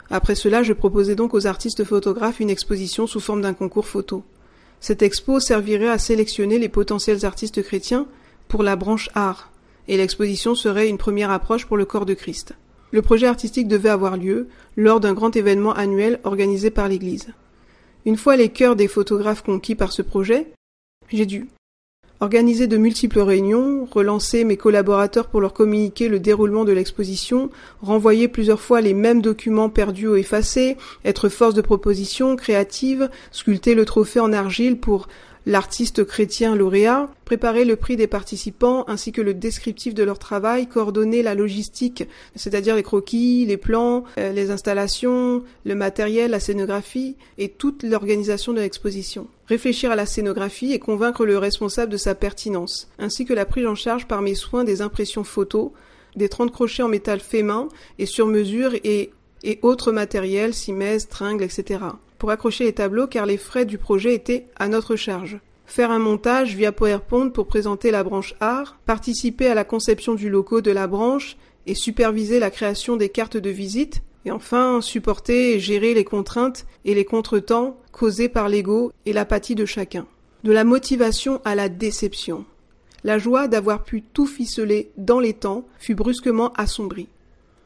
Après 0.10 0.36
cela, 0.36 0.64
je 0.64 0.74
proposais 0.74 1.16
donc 1.16 1.34
aux 1.34 1.48
artistes 1.48 1.84
photographes 1.84 2.40
une 2.40 2.50
exposition 2.50 3.08
sous 3.08 3.20
forme 3.20 3.42
d'un 3.42 3.54
concours 3.54 3.88
photo. 3.88 4.24
Cette 4.80 5.04
expo 5.04 5.40
servirait 5.40 5.90
à 5.90 6.00
sélectionner 6.00 6.58
les 6.58 6.70
potentiels 6.70 7.26
artistes 7.26 7.62
chrétiens 7.62 8.08
pour 8.48 8.64
la 8.64 8.76
branche 8.76 9.10
art, 9.14 9.52
et 9.88 9.96
l'exposition 9.96 10.56
serait 10.56 10.90
une 10.90 10.98
première 10.98 11.32
approche 11.32 11.66
pour 11.66 11.78
le 11.78 11.86
corps 11.86 12.06
de 12.06 12.14
Christ. 12.14 12.54
Le 12.92 13.02
projet 13.02 13.28
artistique 13.28 13.68
devait 13.68 13.90
avoir 13.90 14.18
lieu 14.18 14.48
lors 14.76 15.00
d'un 15.00 15.14
grand 15.14 15.36
événement 15.36 15.74
annuel 15.74 16.20
organisé 16.24 16.70
par 16.70 16.88
l'Église. 16.88 17.30
Une 18.06 18.18
fois 18.18 18.36
les 18.36 18.50
cœurs 18.50 18.76
des 18.76 18.88
photographes 18.88 19.44
conquis 19.44 19.76
par 19.76 19.92
ce 19.92 20.02
projet, 20.02 20.48
j'ai 21.10 21.26
dû, 21.26 21.48
Organiser 22.22 22.68
de 22.68 22.78
multiples 22.78 23.20
réunions, 23.20 23.88
relancer 23.92 24.44
mes 24.44 24.56
collaborateurs 24.56 25.28
pour 25.28 25.42
leur 25.42 25.54
communiquer 25.54 26.08
le 26.08 26.20
déroulement 26.20 26.66
de 26.66 26.72
l'exposition, 26.72 27.50
renvoyer 27.82 28.28
plusieurs 28.28 28.62
fois 28.62 28.80
les 28.80 28.94
mêmes 28.94 29.24
documents 29.24 29.70
perdus 29.70 30.08
ou 30.08 30.16
effacés, 30.16 30.78
être 31.04 31.30
force 31.30 31.56
de 31.56 31.62
proposition, 31.62 32.36
créative, 32.36 33.10
sculpter 33.32 33.74
le 33.74 33.86
trophée 33.86 34.20
en 34.20 34.34
argile 34.34 34.78
pour 34.78 35.08
l'artiste 35.46 36.04
chrétien 36.04 36.56
lauréat, 36.56 37.10
préparer 37.26 37.66
le 37.66 37.76
prix 37.76 37.96
des 37.96 38.08
participants 38.08 38.84
ainsi 38.88 39.12
que 39.12 39.22
le 39.22 39.34
descriptif 39.34 39.94
de 39.94 40.04
leur 40.04 40.20
travail, 40.20 40.68
coordonner 40.68 41.24
la 41.24 41.36
logistique, 41.36 42.04
c'est-à-dire 42.36 42.76
les 42.76 42.84
croquis, 42.84 43.46
les 43.46 43.58
plans, 43.58 44.04
euh, 44.18 44.32
les 44.32 44.52
installations, 44.52 45.44
le 45.66 45.76
matériel, 45.76 46.32
la 46.32 46.40
scénographie 46.40 47.16
et 47.38 47.50
toute 47.50 47.84
l'organisation 47.84 48.54
de 48.54 48.60
l'exposition. 48.60 49.28
Réfléchir 49.48 49.92
à 49.92 49.96
la 49.96 50.06
scénographie 50.06 50.74
et 50.74 50.80
convaincre 50.80 51.26
le 51.26 51.38
responsable 51.38 51.92
de 51.92 51.98
sa 51.98 52.16
pertinence, 52.16 52.90
ainsi 53.00 53.26
que 53.26 53.34
la 53.34 53.46
prise 53.46 53.68
en 53.68 53.76
charge 53.76 54.08
par 54.08 54.22
mes 54.22 54.36
soins 54.36 54.64
des 54.64 54.82
impressions 54.82 55.24
photos, 55.24 55.72
des 56.16 56.30
30 56.30 56.52
crochets 56.52 56.84
en 56.84 56.90
métal 56.90 57.20
fait 57.20 57.44
main 57.44 57.70
et 57.98 58.06
sur 58.06 58.28
mesure 58.28 58.74
et, 58.84 59.12
et 59.44 59.60
autres 59.62 59.92
matériels, 59.92 60.54
simèses, 60.54 61.08
tringles, 61.08 61.44
etc 61.44 61.80
pour 62.22 62.30
accrocher 62.30 62.66
les 62.66 62.74
tableaux 62.74 63.08
car 63.08 63.26
les 63.26 63.36
frais 63.36 63.66
du 63.66 63.80
projet 63.80 64.14
étaient 64.14 64.46
à 64.56 64.68
notre 64.68 64.96
charge. 64.96 65.40
Faire 65.66 65.90
un 65.90 65.98
montage 65.98 66.56
via 66.56 66.72
PowerPoint 66.72 67.30
pour 67.30 67.48
présenter 67.48 67.90
la 67.90 68.04
branche 68.04 68.36
art, 68.40 68.78
participer 68.86 69.48
à 69.48 69.56
la 69.56 69.64
conception 69.64 70.14
du 70.14 70.30
logo 70.30 70.62
de 70.62 70.70
la 70.70 70.86
branche 70.86 71.36
et 71.66 71.74
superviser 71.74 72.38
la 72.38 72.52
création 72.52 72.96
des 72.96 73.10
cartes 73.10 73.38
de 73.38 73.50
visite, 73.50 74.04
et 74.26 74.30
enfin 74.30 74.82
supporter 74.82 75.56
et 75.56 75.60
gérer 75.60 75.96
les 75.96 76.04
contraintes 76.04 76.68
et 76.86 76.94
les 76.94 77.06
contretemps 77.06 77.76
causés 77.92 78.30
par 78.30 78.50
l'ego 78.50 78.92
et 79.08 79.14
l'apathie 79.14 79.56
de 79.56 79.66
chacun. 79.66 80.06
De 80.44 80.52
la 80.52 80.64
motivation 80.64 81.42
à 81.44 81.56
la 81.56 81.70
déception. 81.70 82.46
La 83.04 83.18
joie 83.18 83.48
d'avoir 83.48 83.84
pu 83.84 84.04
tout 84.04 84.28
ficeler 84.28 84.92
dans 84.96 85.20
les 85.20 85.34
temps 85.34 85.66
fut 85.80 85.96
brusquement 85.96 86.54
assombrie. 86.54 87.08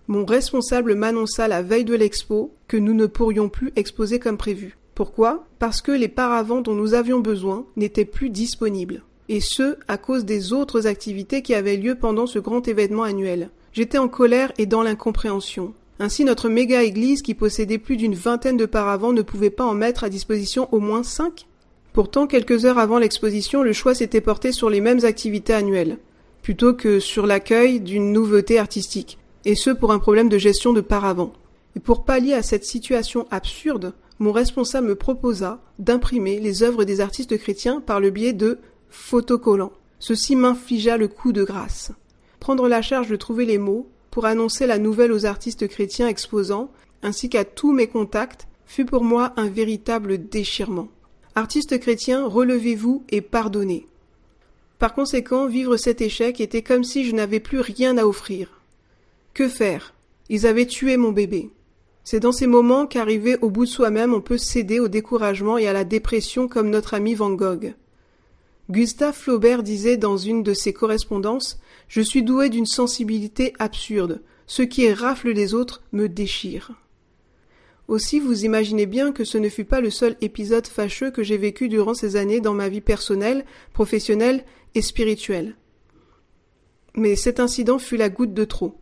Mon 0.07 0.23
responsable 0.23 0.93
m'annonça 0.93 1.47
la 1.47 1.63
veille 1.63 1.85
de 1.85 1.95
l'expo 1.95 2.53
que 2.67 2.77
nous 2.77 2.93
ne 2.93 3.07
pourrions 3.07 3.49
plus 3.49 3.71
exposer 3.75 4.19
comme 4.19 4.37
prévu. 4.37 4.77
Pourquoi? 4.93 5.45
Parce 5.57 5.81
que 5.81 5.91
les 5.91 6.07
paravents 6.07 6.61
dont 6.61 6.75
nous 6.75 6.93
avions 6.93 7.19
besoin 7.19 7.65
n'étaient 7.75 8.05
plus 8.05 8.29
disponibles. 8.29 9.01
Et 9.29 9.39
ce, 9.39 9.77
à 9.87 9.97
cause 9.97 10.23
des 10.23 10.53
autres 10.53 10.85
activités 10.85 11.41
qui 11.41 11.55
avaient 11.55 11.77
lieu 11.77 11.95
pendant 11.95 12.27
ce 12.27 12.37
grand 12.37 12.67
événement 12.67 13.03
annuel. 13.03 13.49
J'étais 13.73 13.97
en 13.97 14.07
colère 14.07 14.51
et 14.59 14.67
dans 14.67 14.83
l'incompréhension. 14.83 15.73
Ainsi, 15.99 16.23
notre 16.23 16.49
méga 16.49 16.83
église, 16.83 17.23
qui 17.23 17.33
possédait 17.33 17.79
plus 17.79 17.97
d'une 17.97 18.15
vingtaine 18.15 18.57
de 18.57 18.65
paravents, 18.65 19.11
ne 19.11 19.23
pouvait 19.23 19.49
pas 19.49 19.65
en 19.65 19.73
mettre 19.73 20.03
à 20.03 20.09
disposition 20.09 20.69
au 20.71 20.79
moins 20.79 21.03
cinq 21.03 21.47
Pourtant, 21.93 22.27
quelques 22.27 22.65
heures 22.65 22.77
avant 22.77 22.99
l'exposition, 22.99 23.63
le 23.63 23.71
choix 23.71 23.95
s'était 23.95 24.21
porté 24.21 24.51
sur 24.51 24.69
les 24.69 24.81
mêmes 24.81 25.05
activités 25.05 25.53
annuelles, 25.53 25.97
plutôt 26.41 26.73
que 26.73 26.99
sur 26.99 27.25
l'accueil 27.25 27.79
d'une 27.79 28.11
nouveauté 28.11 28.59
artistique, 28.59 29.17
et 29.45 29.55
ce 29.55 29.69
pour 29.69 29.91
un 29.91 29.99
problème 29.99 30.29
de 30.29 30.37
gestion 30.37 30.73
de 30.73 30.81
paravents. 30.81 31.33
Et 31.75 31.79
pour 31.79 32.03
pallier 32.03 32.33
à 32.33 32.41
cette 32.41 32.65
situation 32.65 33.27
absurde, 33.31 33.93
mon 34.19 34.31
responsable 34.31 34.87
me 34.87 34.95
proposa 34.95 35.59
d'imprimer 35.77 36.39
les 36.39 36.63
œuvres 36.63 36.83
des 36.83 37.01
artistes 37.01 37.37
chrétiens 37.37 37.81
par 37.81 37.99
le 37.99 38.09
biais 38.09 38.33
de 38.33 38.59
photocollants. 38.89 39.73
Ceci 39.99 40.35
m'infligea 40.35 40.97
le 40.97 41.07
coup 41.07 41.33
de 41.33 41.43
grâce. 41.43 41.91
Prendre 42.39 42.67
la 42.67 42.81
charge 42.81 43.09
de 43.09 43.15
trouver 43.15 43.45
les 43.45 43.57
mots 43.57 43.87
pour 44.11 44.25
annoncer 44.25 44.67
la 44.67 44.77
nouvelle 44.77 45.11
aux 45.11 45.25
artistes 45.25 45.67
chrétiens 45.67 46.07
exposants, 46.07 46.71
ainsi 47.03 47.29
qu'à 47.29 47.43
tous 47.43 47.73
mes 47.73 47.87
contacts, 47.87 48.47
fut 48.65 48.85
pour 48.85 49.03
moi 49.03 49.33
un 49.35 49.49
véritable 49.49 50.29
déchirement. 50.29 50.87
Artistes 51.35 51.79
chrétiens, 51.79 52.25
relevez-vous 52.25 53.03
et 53.09 53.21
pardonnez. 53.21 53.87
Par 54.79 54.93
conséquent, 54.93 55.47
vivre 55.47 55.75
cet 55.75 56.01
échec 56.01 56.39
était 56.39 56.61
comme 56.61 56.83
si 56.83 57.05
je 57.05 57.13
n'avais 57.13 57.41
plus 57.41 57.59
rien 57.59 57.97
à 57.97 58.05
offrir. 58.05 58.61
Que 59.35 59.49
faire? 59.49 59.93
Ils 60.29 60.47
avaient 60.47 60.65
tué 60.65 60.95
mon 60.95 61.11
bébé. 61.11 61.49
C'est 62.05 62.21
dans 62.21 62.31
ces 62.31 62.47
moments 62.47 62.87
qu'arrivé 62.87 63.35
au 63.41 63.49
bout 63.49 63.65
de 63.65 63.69
soi-même, 63.69 64.13
on 64.13 64.21
peut 64.21 64.37
céder 64.37 64.79
au 64.79 64.87
découragement 64.87 65.57
et 65.57 65.67
à 65.67 65.73
la 65.73 65.83
dépression 65.83 66.47
comme 66.47 66.69
notre 66.69 66.93
ami 66.93 67.15
Van 67.15 67.31
Gogh. 67.31 67.73
Gustave 68.69 69.13
Flaubert 69.13 69.61
disait 69.61 69.97
dans 69.97 70.15
une 70.15 70.41
de 70.41 70.53
ses 70.53 70.71
correspondances 70.71 71.59
Je 71.89 71.99
suis 71.99 72.23
doué 72.23 72.47
d'une 72.47 72.65
sensibilité 72.65 73.51
absurde. 73.59 74.21
Ce 74.47 74.61
qui 74.61 74.89
rafle 74.93 75.33
des 75.33 75.53
autres 75.53 75.83
me 75.91 76.07
déchire. 76.07 76.71
Aussi 77.89 78.21
vous 78.21 78.45
imaginez 78.45 78.85
bien 78.85 79.11
que 79.11 79.25
ce 79.25 79.37
ne 79.37 79.49
fut 79.49 79.65
pas 79.65 79.81
le 79.81 79.89
seul 79.89 80.15
épisode 80.21 80.65
fâcheux 80.65 81.11
que 81.11 81.23
j'ai 81.23 81.37
vécu 81.37 81.67
durant 81.67 81.93
ces 81.93 82.15
années 82.15 82.39
dans 82.39 82.53
ma 82.53 82.69
vie 82.69 82.79
personnelle, 82.79 83.43
professionnelle 83.73 84.45
et 84.75 84.81
spirituelle. 84.81 85.57
Mais 86.95 87.17
cet 87.17 87.41
incident 87.41 87.79
fut 87.79 87.97
la 87.97 88.07
goutte 88.07 88.33
de 88.33 88.45
trop. 88.45 88.79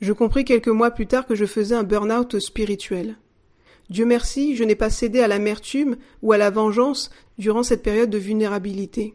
Je 0.00 0.12
compris 0.12 0.44
quelques 0.44 0.68
mois 0.68 0.92
plus 0.92 1.06
tard 1.06 1.26
que 1.26 1.34
je 1.34 1.44
faisais 1.44 1.74
un 1.74 1.82
burn-out 1.82 2.38
spirituel. 2.38 3.16
Dieu 3.90 4.04
merci, 4.04 4.54
je 4.54 4.64
n'ai 4.64 4.76
pas 4.76 4.90
cédé 4.90 5.20
à 5.20 5.28
l'amertume 5.28 5.96
ou 6.22 6.32
à 6.32 6.38
la 6.38 6.50
vengeance 6.50 7.10
durant 7.38 7.62
cette 7.62 7.82
période 7.82 8.10
de 8.10 8.18
vulnérabilité. 8.18 9.14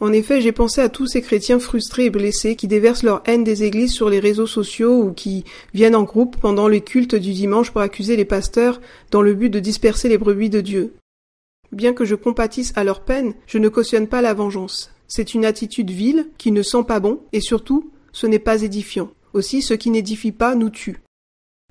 En 0.00 0.12
effet, 0.12 0.40
j'ai 0.40 0.50
pensé 0.50 0.80
à 0.80 0.88
tous 0.88 1.06
ces 1.06 1.22
chrétiens 1.22 1.60
frustrés 1.60 2.06
et 2.06 2.10
blessés 2.10 2.56
qui 2.56 2.66
déversent 2.66 3.04
leur 3.04 3.22
haine 3.26 3.44
des 3.44 3.62
églises 3.62 3.92
sur 3.92 4.10
les 4.10 4.18
réseaux 4.18 4.48
sociaux 4.48 5.00
ou 5.00 5.12
qui 5.12 5.44
viennent 5.74 5.94
en 5.94 6.02
groupe 6.02 6.36
pendant 6.40 6.66
les 6.66 6.80
cultes 6.80 7.14
du 7.14 7.32
dimanche 7.32 7.70
pour 7.70 7.82
accuser 7.82 8.16
les 8.16 8.24
pasteurs 8.24 8.80
dans 9.12 9.22
le 9.22 9.34
but 9.34 9.50
de 9.50 9.60
disperser 9.60 10.08
les 10.08 10.18
brebis 10.18 10.50
de 10.50 10.60
Dieu. 10.60 10.94
Bien 11.70 11.92
que 11.92 12.04
je 12.04 12.16
compatisse 12.16 12.72
à 12.74 12.82
leur 12.82 13.02
peine, 13.02 13.34
je 13.46 13.58
ne 13.58 13.68
cautionne 13.68 14.08
pas 14.08 14.22
la 14.22 14.34
vengeance. 14.34 14.90
C'est 15.06 15.34
une 15.34 15.44
attitude 15.44 15.90
vile 15.90 16.26
qui 16.36 16.50
ne 16.50 16.62
sent 16.62 16.82
pas 16.88 16.98
bon 16.98 17.20
et 17.32 17.40
surtout, 17.40 17.92
ce 18.12 18.26
n'est 18.26 18.40
pas 18.40 18.62
édifiant. 18.62 19.10
Aussi, 19.32 19.62
ce 19.62 19.74
qui 19.74 19.90
n'édifie 19.90 20.32
pas 20.32 20.54
nous 20.54 20.70
tue. 20.70 21.00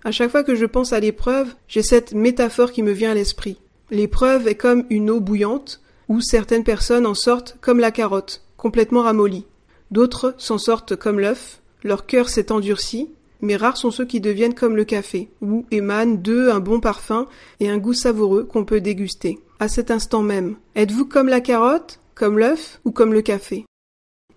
À 0.04 0.12
chaque 0.12 0.32
fois 0.32 0.44
que 0.44 0.56
je 0.56 0.66
pense 0.66 0.94
à 0.94 1.00
l'épreuve, 1.00 1.54
j'ai 1.68 1.84
cette 1.84 2.14
métaphore 2.14 2.72
qui 2.72 2.82
me 2.82 2.92
vient 2.92 3.12
à 3.12 3.16
l'esprit. 3.16 3.60
L'épreuve 3.92 4.48
est 4.48 4.56
comme 4.56 4.86
une 4.90 5.10
eau 5.10 5.20
bouillante 5.20 5.82
où 6.08 6.22
certaines 6.22 6.64
personnes 6.64 7.06
en 7.06 7.14
sortent 7.14 7.58
comme 7.62 7.80
la 7.80 7.92
carotte, 7.92 8.44
complètement 8.58 9.04
ramollie. 9.04 9.46
D'autres 9.92 10.34
s'en 10.38 10.58
sortent 10.58 10.96
comme 10.96 11.20
l'œuf, 11.20 11.62
leur 11.84 12.06
cœur 12.06 12.30
s'est 12.30 12.52
endurci, 12.52 13.10
mais 13.42 13.56
rares 13.56 13.78
sont 13.78 13.92
ceux 13.92 14.06
qui 14.06 14.22
deviennent 14.22 14.54
comme 14.54 14.76
le 14.76 14.86
café, 14.86 15.30
où 15.42 15.66
émanent 15.72 16.16
d'eux 16.16 16.52
un 16.52 16.60
bon 16.60 16.80
parfum 16.80 17.28
et 17.60 17.70
un 17.70 17.78
goût 17.78 17.94
savoureux 17.94 18.44
qu'on 18.44 18.66
peut 18.66 18.82
déguster. 18.82 19.40
À 19.60 19.68
cet 19.68 19.92
instant 19.92 20.22
même, 20.22 20.56
êtes-vous 20.76 21.06
comme 21.06 21.28
la 21.28 21.42
carotte, 21.42 22.00
comme 22.16 22.40
l'œuf 22.40 22.80
ou 22.86 22.92
comme 22.92 23.14
le 23.14 23.22
café? 23.22 23.66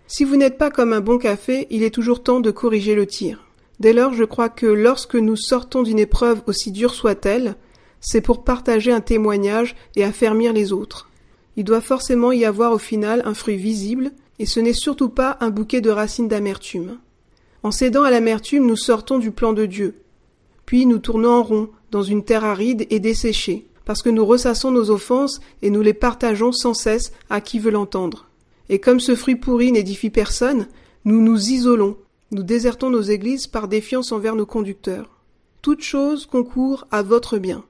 Si 0.07 0.23
vous 0.23 0.35
n'êtes 0.35 0.59
pas 0.59 0.69
comme 0.69 0.93
un 0.93 1.01
bon 1.01 1.17
café, 1.17 1.65
il 1.71 1.81
est 1.81 1.93
toujours 1.93 2.21
temps 2.21 2.39
de 2.39 2.51
corriger 2.51 2.93
le 2.93 3.07
tir. 3.07 3.43
Dès 3.79 3.91
lors, 3.91 4.13
je 4.13 4.23
crois 4.23 4.49
que 4.49 4.67
lorsque 4.67 5.15
nous 5.15 5.35
sortons 5.35 5.81
d'une 5.81 5.99
épreuve 5.99 6.41
aussi 6.45 6.71
dure 6.71 6.93
soit-elle, 6.93 7.55
c'est 8.01 8.21
pour 8.21 8.43
partager 8.43 8.91
un 8.91 9.01
témoignage 9.01 9.75
et 9.95 10.03
affermir 10.03 10.53
les 10.53 10.71
autres. 10.71 11.09
Il 11.57 11.63
doit 11.63 11.81
forcément 11.81 12.31
y 12.31 12.45
avoir 12.45 12.71
au 12.71 12.77
final 12.77 13.23
un 13.25 13.33
fruit 13.33 13.57
visible, 13.57 14.11
et 14.37 14.45
ce 14.45 14.59
n'est 14.59 14.73
surtout 14.73 15.09
pas 15.09 15.37
un 15.39 15.49
bouquet 15.49 15.81
de 15.81 15.89
racines 15.89 16.27
d'amertume. 16.27 16.99
En 17.63 17.71
cédant 17.71 18.03
à 18.03 18.11
l'amertume, 18.11 18.67
nous 18.67 18.75
sortons 18.75 19.17
du 19.17 19.31
plan 19.31 19.53
de 19.53 19.65
Dieu. 19.65 19.95
Puis 20.67 20.85
nous 20.85 20.99
tournons 20.99 21.29
en 21.29 21.43
rond, 21.43 21.69
dans 21.89 22.03
une 22.03 22.23
terre 22.23 22.45
aride 22.45 22.85
et 22.91 22.99
desséchée, 22.99 23.65
parce 23.85 24.03
que 24.03 24.09
nous 24.09 24.25
ressassons 24.25 24.69
nos 24.69 24.91
offenses 24.91 25.39
et 25.63 25.71
nous 25.71 25.81
les 25.81 25.93
partageons 25.93 26.51
sans 26.51 26.73
cesse 26.75 27.11
à 27.29 27.41
qui 27.41 27.57
veut 27.57 27.71
l'entendre. 27.71 28.27
Et 28.69 28.79
comme 28.79 28.99
ce 28.99 29.15
fruit 29.15 29.35
pourri 29.35 29.71
n'édifie 29.71 30.09
personne, 30.09 30.67
nous 31.05 31.21
nous 31.21 31.49
isolons, 31.49 31.97
nous 32.31 32.43
désertons 32.43 32.89
nos 32.89 33.01
églises 33.01 33.47
par 33.47 33.67
défiance 33.67 34.11
envers 34.11 34.35
nos 34.35 34.45
conducteurs. 34.45 35.21
Toute 35.61 35.81
chose 35.81 36.25
concourt 36.25 36.87
à 36.91 37.03
votre 37.03 37.37
bien. 37.37 37.63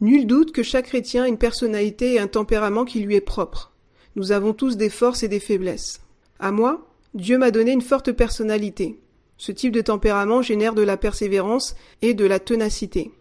Nul 0.00 0.26
doute 0.26 0.52
que 0.52 0.62
chaque 0.62 0.86
chrétien 0.86 1.24
a 1.24 1.28
une 1.28 1.38
personnalité 1.38 2.14
et 2.14 2.18
un 2.18 2.26
tempérament 2.26 2.84
qui 2.84 3.00
lui 3.00 3.14
est 3.14 3.20
propre. 3.20 3.72
Nous 4.16 4.32
avons 4.32 4.54
tous 4.54 4.76
des 4.76 4.90
forces 4.90 5.22
et 5.22 5.28
des 5.28 5.40
faiblesses. 5.40 6.00
À 6.38 6.52
moi, 6.52 6.86
Dieu 7.14 7.38
m'a 7.38 7.50
donné 7.50 7.72
une 7.72 7.82
forte 7.82 8.12
personnalité. 8.12 8.98
Ce 9.36 9.52
type 9.52 9.72
de 9.72 9.80
tempérament 9.80 10.42
génère 10.42 10.74
de 10.74 10.82
la 10.82 10.96
persévérance 10.96 11.74
et 12.02 12.14
de 12.14 12.24
la 12.24 12.38
ténacité. 12.38 13.12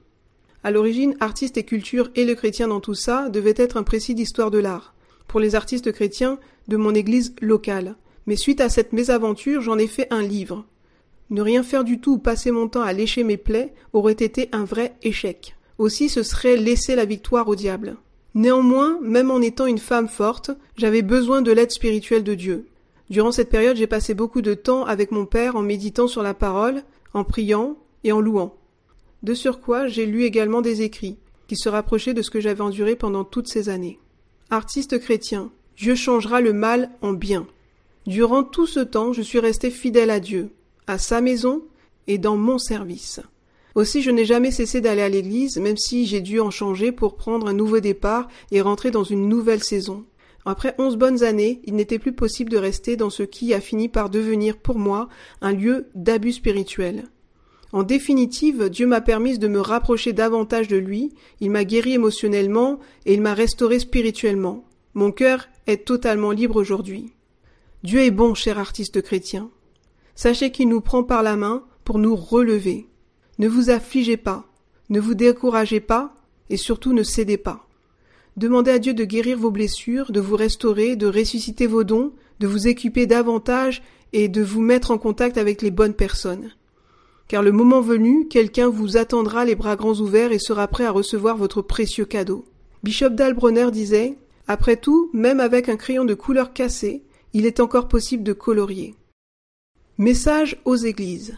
À 0.63 0.71
l'origine, 0.71 1.15
artiste 1.19 1.57
et 1.57 1.63
culture 1.63 2.09
et 2.15 2.25
le 2.25 2.35
chrétien 2.35 2.67
dans 2.67 2.81
tout 2.81 2.95
ça 2.95 3.29
devait 3.29 3.53
être 3.55 3.77
un 3.77 3.83
précis 3.83 4.15
d'histoire 4.15 4.51
de 4.51 4.59
l'art. 4.59 4.93
Pour 5.29 5.39
les 5.39 5.55
artistes 5.55 5.93
chrétiens 5.93 6.39
de 6.67 6.75
mon 6.75 6.93
église 6.93 7.33
locale. 7.39 7.95
Mais 8.27 8.35
suite 8.35 8.59
à 8.59 8.67
cette 8.67 8.91
mésaventure, 8.91 9.61
j'en 9.61 9.77
ai 9.77 9.87
fait 9.87 10.07
un 10.11 10.21
livre. 10.21 10.65
Ne 11.29 11.41
rien 11.41 11.63
faire 11.63 11.85
du 11.85 12.01
tout 12.01 12.15
ou 12.15 12.17
passer 12.17 12.51
mon 12.51 12.67
temps 12.67 12.81
à 12.81 12.91
lécher 12.91 13.23
mes 13.23 13.37
plaies 13.37 13.73
aurait 13.93 14.11
été 14.11 14.49
un 14.51 14.65
vrai 14.65 14.95
échec 15.03 15.55
aussi 15.79 16.09
ce 16.09 16.21
serait 16.21 16.57
laisser 16.57 16.95
la 16.95 17.05
victoire 17.05 17.47
au 17.47 17.55
diable. 17.55 17.95
Néanmoins, 18.35 18.99
même 19.01 19.31
en 19.31 19.41
étant 19.41 19.65
une 19.65 19.79
femme 19.79 20.07
forte, 20.07 20.51
j'avais 20.77 21.01
besoin 21.01 21.41
de 21.41 21.51
l'aide 21.51 21.71
spirituelle 21.71 22.23
de 22.23 22.35
Dieu. 22.35 22.67
Durant 23.09 23.31
cette 23.31 23.49
période, 23.49 23.77
j'ai 23.77 23.87
passé 23.87 24.13
beaucoup 24.13 24.43
de 24.43 24.53
temps 24.53 24.85
avec 24.85 25.09
mon 25.11 25.25
père 25.25 25.55
en 25.55 25.63
méditant 25.63 26.07
sur 26.07 26.21
la 26.21 26.35
parole, 26.35 26.83
en 27.15 27.23
priant 27.23 27.77
et 28.03 28.11
en 28.11 28.19
louant. 28.19 28.55
De 29.23 29.33
surcroît, 29.33 29.87
j'ai 29.87 30.05
lu 30.05 30.25
également 30.25 30.61
des 30.61 30.83
écrits, 30.83 31.17
qui 31.47 31.55
se 31.55 31.69
rapprochaient 31.69 32.13
de 32.13 32.21
ce 32.21 32.29
que 32.29 32.39
j'avais 32.39 32.61
enduré 32.61 32.95
pendant 32.95 33.23
toutes 33.23 33.47
ces 33.47 33.69
années. 33.69 33.97
Artiste 34.51 34.97
chrétien, 34.97 35.51
Dieu 35.77 35.93
changera 35.93 36.41
le 36.41 36.53
mal 36.53 36.89
en 37.03 37.13
bien. 37.13 37.45
Durant 38.07 38.43
tout 38.43 38.65
ce 38.65 38.79
temps, 38.79 39.13
je 39.13 39.21
suis 39.21 39.37
resté 39.37 39.69
fidèle 39.69 40.09
à 40.09 40.19
Dieu, 40.19 40.49
à 40.87 40.97
sa 40.97 41.21
maison 41.21 41.61
et 42.07 42.17
dans 42.17 42.35
mon 42.35 42.57
service. 42.57 43.19
Aussi 43.75 44.01
je 44.01 44.09
n'ai 44.09 44.25
jamais 44.25 44.49
cessé 44.49 44.81
d'aller 44.81 45.03
à 45.03 45.09
l'église, 45.09 45.57
même 45.57 45.77
si 45.77 46.07
j'ai 46.07 46.21
dû 46.21 46.39
en 46.39 46.49
changer 46.49 46.91
pour 46.91 47.15
prendre 47.15 47.45
un 47.45 47.53
nouveau 47.53 47.79
départ 47.79 48.27
et 48.49 48.61
rentrer 48.61 48.89
dans 48.89 49.03
une 49.03 49.29
nouvelle 49.29 49.63
saison. 49.63 50.03
Après 50.45 50.73
onze 50.79 50.97
bonnes 50.97 51.21
années, 51.21 51.61
il 51.65 51.75
n'était 51.75 51.99
plus 51.99 52.13
possible 52.13 52.49
de 52.49 52.57
rester 52.57 52.95
dans 52.95 53.11
ce 53.11 53.21
qui 53.21 53.53
a 53.53 53.61
fini 53.61 53.87
par 53.87 54.09
devenir 54.09 54.57
pour 54.57 54.79
moi 54.79 55.09
un 55.41 55.51
lieu 55.53 55.85
d'abus 55.93 56.33
spirituel. 56.33 57.03
En 57.71 57.83
définitive, 57.83 58.69
Dieu 58.69 58.87
m'a 58.87 59.01
permis 59.01 59.37
de 59.37 59.47
me 59.47 59.59
rapprocher 59.59 60.11
davantage 60.11 60.67
de 60.67 60.77
lui, 60.77 61.13
il 61.39 61.51
m'a 61.51 61.65
guéri 61.65 61.93
émotionnellement 61.93 62.79
et 63.05 63.13
il 63.13 63.21
m'a 63.21 63.33
restauré 63.33 63.79
spirituellement. 63.79 64.65
Mon 64.95 65.11
cœur 65.11 65.47
est 65.67 65.85
totalement 65.85 66.31
libre 66.31 66.55
aujourd'hui. 66.55 67.13
Dieu 67.83 68.01
est 68.01 68.11
bon, 68.11 68.33
cher 68.33 68.57
artiste 68.57 69.01
chrétien. 69.01 69.49
Sachez 70.15 70.51
qu'il 70.51 70.67
nous 70.67 70.81
prend 70.81 71.03
par 71.03 71.21
la 71.21 71.35
main 71.35 71.63
pour 71.85 71.99
nous 71.99 72.15
relever. 72.15 72.87
Ne 73.37 73.47
vous 73.47 73.69
affligez 73.69 74.17
pas, 74.17 74.45
ne 74.89 74.99
vous 74.99 75.13
découragez 75.13 75.79
pas, 75.79 76.15
et 76.49 76.57
surtout 76.57 76.93
ne 76.93 77.03
cédez 77.03 77.37
pas. 77.37 77.67
Demandez 78.35 78.71
à 78.71 78.79
Dieu 78.79 78.93
de 78.93 79.05
guérir 79.05 79.37
vos 79.37 79.51
blessures, 79.51 80.11
de 80.11 80.19
vous 80.19 80.35
restaurer, 80.35 80.95
de 80.95 81.07
ressusciter 81.07 81.67
vos 81.67 81.83
dons, 81.83 82.13
de 82.39 82.47
vous 82.47 82.67
équiper 82.67 83.05
davantage 83.05 83.83
et 84.11 84.27
de 84.27 84.41
vous 84.41 84.61
mettre 84.61 84.91
en 84.91 84.97
contact 84.97 85.37
avec 85.37 85.61
les 85.61 85.71
bonnes 85.71 85.93
personnes. 85.93 86.51
Car 87.29 87.43
le 87.43 87.51
moment 87.51 87.79
venu, 87.79 88.27
quelqu'un 88.27 88.69
vous 88.69 88.97
attendra 88.97 89.45
les 89.45 89.53
bras 89.53 89.75
grands 89.75 89.99
ouverts 89.99 90.31
et 90.31 90.39
sera 90.39 90.67
prêt 90.67 90.85
à 90.85 90.91
recevoir 90.91 91.37
votre 91.37 91.61
précieux 91.61 92.05
cadeau. 92.05 92.43
Bishop 92.81 93.09
Dalbronner 93.09 93.69
disait 93.71 94.17
Après 94.47 94.77
tout, 94.77 95.11
même 95.13 95.39
avec 95.39 95.69
un 95.69 95.77
crayon 95.77 96.05
de 96.05 96.15
couleur 96.15 96.53
cassé, 96.53 97.03
il 97.33 97.45
est 97.45 97.59
encore 97.59 97.87
possible 97.87 98.23
de 98.23 98.33
colorier. 98.33 98.95
Message 99.99 100.59
aux 100.65 100.75
églises. 100.75 101.37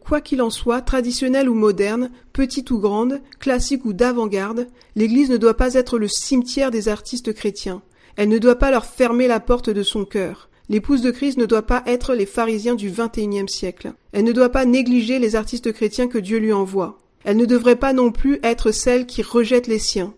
Quoi 0.00 0.22
qu'il 0.22 0.40
en 0.40 0.48
soit, 0.48 0.80
traditionnelle 0.80 1.50
ou 1.50 1.54
moderne, 1.54 2.10
petite 2.32 2.70
ou 2.70 2.78
grande, 2.78 3.20
classique 3.38 3.84
ou 3.84 3.92
d'avant-garde, 3.92 4.66
l'Église 4.96 5.28
ne 5.28 5.36
doit 5.36 5.58
pas 5.58 5.74
être 5.74 5.98
le 5.98 6.08
cimetière 6.08 6.70
des 6.70 6.88
artistes 6.88 7.34
chrétiens. 7.34 7.82
Elle 8.16 8.30
ne 8.30 8.38
doit 8.38 8.56
pas 8.56 8.70
leur 8.70 8.86
fermer 8.86 9.28
la 9.28 9.40
porte 9.40 9.68
de 9.68 9.82
son 9.82 10.06
cœur. 10.06 10.48
L'épouse 10.70 11.00
de 11.00 11.10
Christ 11.10 11.38
ne 11.38 11.46
doit 11.46 11.62
pas 11.62 11.82
être 11.86 12.14
les 12.14 12.26
pharisiens 12.26 12.74
du 12.74 12.90
XXIe 12.90 13.48
siècle. 13.48 13.94
Elle 14.12 14.24
ne 14.24 14.32
doit 14.32 14.50
pas 14.50 14.66
négliger 14.66 15.18
les 15.18 15.34
artistes 15.34 15.72
chrétiens 15.72 16.08
que 16.08 16.18
Dieu 16.18 16.38
lui 16.38 16.52
envoie. 16.52 16.98
Elle 17.24 17.38
ne 17.38 17.46
devrait 17.46 17.76
pas 17.76 17.94
non 17.94 18.12
plus 18.12 18.38
être 18.42 18.70
celle 18.70 19.06
qui 19.06 19.22
rejette 19.22 19.66
les 19.66 19.78
siens. 19.78 20.14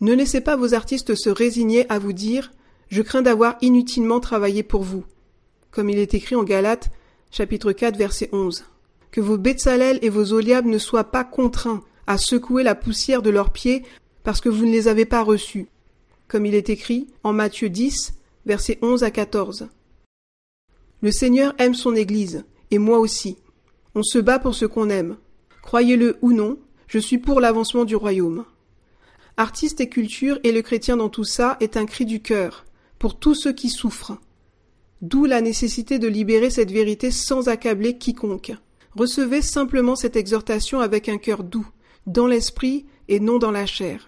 Ne 0.00 0.14
laissez 0.14 0.40
pas 0.40 0.56
vos 0.56 0.72
artistes 0.74 1.14
se 1.14 1.28
résigner 1.28 1.90
à 1.90 1.98
vous 1.98 2.14
dire 2.14 2.52
Je 2.88 3.02
crains 3.02 3.22
d'avoir 3.22 3.56
inutilement 3.60 4.18
travaillé 4.18 4.62
pour 4.62 4.82
vous. 4.82 5.04
Comme 5.70 5.90
il 5.90 5.98
est 5.98 6.14
écrit 6.14 6.36
en 6.36 6.42
Galates, 6.42 6.90
chapitre 7.30 7.72
4, 7.72 7.96
verset 7.96 8.30
11. 8.32 8.64
Que 9.10 9.20
vos 9.20 9.36
Betsalel 9.36 9.98
et 10.00 10.08
vos 10.08 10.32
Oliab 10.32 10.64
ne 10.64 10.78
soient 10.78 11.10
pas 11.10 11.24
contraints 11.24 11.82
à 12.06 12.16
secouer 12.16 12.62
la 12.62 12.74
poussière 12.74 13.20
de 13.20 13.30
leurs 13.30 13.50
pieds 13.50 13.82
parce 14.24 14.40
que 14.40 14.48
vous 14.48 14.64
ne 14.64 14.72
les 14.72 14.88
avez 14.88 15.04
pas 15.04 15.22
reçus. 15.22 15.68
Comme 16.28 16.46
il 16.46 16.54
est 16.54 16.70
écrit 16.70 17.08
en 17.22 17.34
Matthieu 17.34 17.68
10, 17.68 18.14
versets 18.46 18.78
11 18.80 19.04
à 19.04 19.10
14. 19.10 19.68
Le 21.02 21.10
Seigneur 21.10 21.52
aime 21.58 21.74
son 21.74 21.96
Église, 21.96 22.44
et 22.70 22.78
moi 22.78 23.00
aussi. 23.00 23.36
On 23.96 24.04
se 24.04 24.18
bat 24.18 24.38
pour 24.38 24.54
ce 24.54 24.66
qu'on 24.66 24.88
aime. 24.88 25.16
Croyez-le 25.60 26.16
ou 26.22 26.32
non, 26.32 26.58
je 26.86 27.00
suis 27.00 27.18
pour 27.18 27.40
l'avancement 27.40 27.84
du 27.84 27.96
royaume. 27.96 28.44
Artiste 29.36 29.80
et 29.80 29.88
culture 29.88 30.38
et 30.44 30.52
le 30.52 30.62
chrétien 30.62 30.96
dans 30.96 31.08
tout 31.08 31.24
ça 31.24 31.56
est 31.58 31.76
un 31.76 31.86
cri 31.86 32.04
du 32.04 32.20
cœur, 32.22 32.64
pour 33.00 33.18
tous 33.18 33.34
ceux 33.34 33.52
qui 33.52 33.68
souffrent. 33.68 34.16
D'où 35.00 35.24
la 35.24 35.40
nécessité 35.40 35.98
de 35.98 36.06
libérer 36.06 36.50
cette 36.50 36.70
vérité 36.70 37.10
sans 37.10 37.48
accabler 37.48 37.98
quiconque. 37.98 38.52
Recevez 38.94 39.42
simplement 39.42 39.96
cette 39.96 40.14
exhortation 40.14 40.78
avec 40.78 41.08
un 41.08 41.18
cœur 41.18 41.42
doux, 41.42 41.66
dans 42.06 42.28
l'esprit 42.28 42.86
et 43.08 43.18
non 43.18 43.38
dans 43.38 43.50
la 43.50 43.66
chair. 43.66 44.06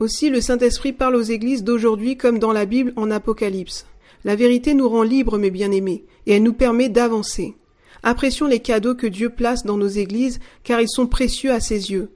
Aussi 0.00 0.28
le 0.28 0.42
Saint-Esprit 0.42 0.92
parle 0.92 1.16
aux 1.16 1.22
églises 1.22 1.64
d'aujourd'hui 1.64 2.18
comme 2.18 2.38
dans 2.38 2.52
la 2.52 2.66
Bible 2.66 2.92
en 2.96 3.10
Apocalypse. 3.10 3.86
La 4.24 4.36
vérité 4.36 4.74
nous 4.74 4.88
rend 4.88 5.02
libres, 5.02 5.38
mes 5.38 5.50
bien-aimés, 5.50 6.04
et 6.26 6.34
elle 6.34 6.42
nous 6.42 6.52
permet 6.52 6.88
d'avancer. 6.88 7.54
Apprécions 8.02 8.46
les 8.46 8.60
cadeaux 8.60 8.94
que 8.94 9.06
Dieu 9.06 9.30
place 9.30 9.64
dans 9.64 9.76
nos 9.76 9.88
églises, 9.88 10.38
car 10.64 10.80
ils 10.80 10.88
sont 10.88 11.06
précieux 11.06 11.52
à 11.52 11.60
ses 11.60 11.90
yeux. 11.90 12.10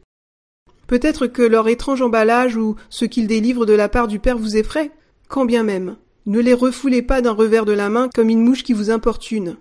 Peut-être 0.86 1.26
que 1.26 1.42
leur 1.42 1.68
étrange 1.68 2.02
emballage 2.02 2.56
ou 2.56 2.76
ce 2.88 3.04
qu'ils 3.04 3.26
délivrent 3.26 3.66
de 3.66 3.72
la 3.72 3.88
part 3.88 4.08
du 4.08 4.18
Père 4.18 4.38
vous 4.38 4.56
effraie, 4.56 4.90
quand 5.28 5.44
bien 5.44 5.62
même. 5.62 5.96
Ne 6.26 6.40
les 6.40 6.54
refoulez 6.54 7.02
pas 7.02 7.22
d'un 7.22 7.32
revers 7.32 7.64
de 7.64 7.72
la 7.72 7.88
main 7.88 8.08
comme 8.14 8.28
une 8.28 8.42
mouche 8.44 8.62
qui 8.62 8.72
vous 8.72 8.90
importune. 8.90 9.56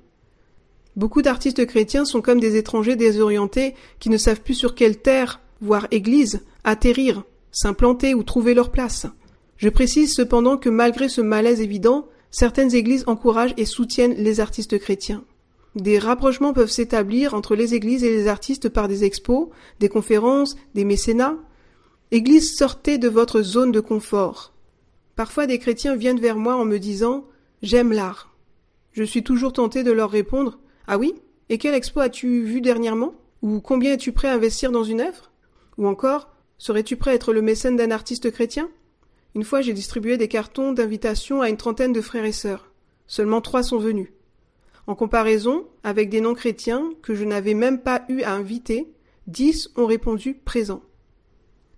Beaucoup 0.95 1.21
d'artistes 1.21 1.65
chrétiens 1.65 2.03
sont 2.03 2.21
comme 2.21 2.39
des 2.39 2.57
étrangers 2.57 2.95
désorientés 2.95 3.75
qui 3.99 4.09
ne 4.09 4.17
savent 4.17 4.41
plus 4.41 4.55
sur 4.55 4.75
quelle 4.75 4.97
terre, 4.97 5.39
voire 5.61 5.87
église, 5.91 6.41
atterrir, 6.63 7.23
s'implanter 7.51 8.13
ou 8.13 8.23
trouver 8.23 8.53
leur 8.53 8.71
place. 8.71 9.05
Je 9.57 9.69
précise 9.69 10.13
cependant 10.13 10.57
que 10.57 10.69
malgré 10.69 11.09
ce 11.09 11.21
malaise 11.21 11.61
évident, 11.61 12.07
certaines 12.31 12.73
églises 12.75 13.03
encouragent 13.07 13.53
et 13.57 13.65
soutiennent 13.65 14.15
les 14.15 14.39
artistes 14.39 14.79
chrétiens. 14.79 15.23
Des 15.75 15.99
rapprochements 15.99 16.53
peuvent 16.53 16.71
s'établir 16.71 17.33
entre 17.33 17.55
les 17.55 17.73
églises 17.75 18.03
et 18.03 18.09
les 18.09 18.27
artistes 18.27 18.69
par 18.69 18.87
des 18.87 19.03
expos, 19.03 19.49
des 19.79 19.89
conférences, 19.89 20.55
des 20.73 20.83
mécénats. 20.83 21.37
Église, 22.11 22.55
sortez 22.55 22.97
de 22.97 23.07
votre 23.07 23.41
zone 23.41 23.71
de 23.71 23.79
confort. 23.79 24.53
Parfois 25.15 25.47
des 25.47 25.59
chrétiens 25.59 25.95
viennent 25.95 26.19
vers 26.19 26.37
moi 26.37 26.55
en 26.55 26.65
me 26.65 26.79
disant 26.79 27.25
J'aime 27.61 27.91
l'art. 27.91 28.35
Je 28.93 29.03
suis 29.03 29.23
toujours 29.23 29.53
tenté 29.53 29.83
de 29.83 29.91
leur 29.91 30.09
répondre 30.09 30.59
ah 30.91 30.97
oui? 30.97 31.13
Et 31.49 31.59
quel 31.59 31.75
expo 31.75 31.99
as-tu 31.99 32.41
vu 32.41 32.61
dernièrement? 32.61 33.13
Ou 33.43 33.61
combien 33.61 33.93
es-tu 33.93 34.11
prêt 34.11 34.27
à 34.27 34.33
investir 34.33 34.71
dans 34.71 34.83
une 34.83 35.01
œuvre? 35.01 35.29
Ou 35.77 35.87
encore, 35.87 36.31
serais-tu 36.57 36.97
prêt 36.97 37.11
à 37.11 37.13
être 37.13 37.31
le 37.31 37.43
mécène 37.43 37.75
d'un 37.75 37.91
artiste 37.91 38.31
chrétien? 38.31 38.71
Une 39.35 39.43
fois, 39.43 39.61
j'ai 39.61 39.73
distribué 39.73 40.17
des 40.17 40.27
cartons 40.27 40.73
d'invitation 40.73 41.41
à 41.41 41.49
une 41.49 41.57
trentaine 41.57 41.93
de 41.93 42.01
frères 42.01 42.25
et 42.25 42.31
sœurs. 42.31 42.71
Seulement 43.07 43.41
trois 43.41 43.63
sont 43.63 43.77
venus. 43.77 44.09
En 44.87 44.95
comparaison, 44.95 45.67
avec 45.83 46.09
des 46.09 46.21
non-chrétiens 46.21 46.89
que 47.01 47.13
je 47.13 47.23
n'avais 47.23 47.53
même 47.53 47.81
pas 47.81 48.05
eu 48.09 48.21
à 48.23 48.33
inviter, 48.33 48.87
dix 49.27 49.69
ont 49.75 49.85
répondu 49.85 50.33
présent. 50.33 50.81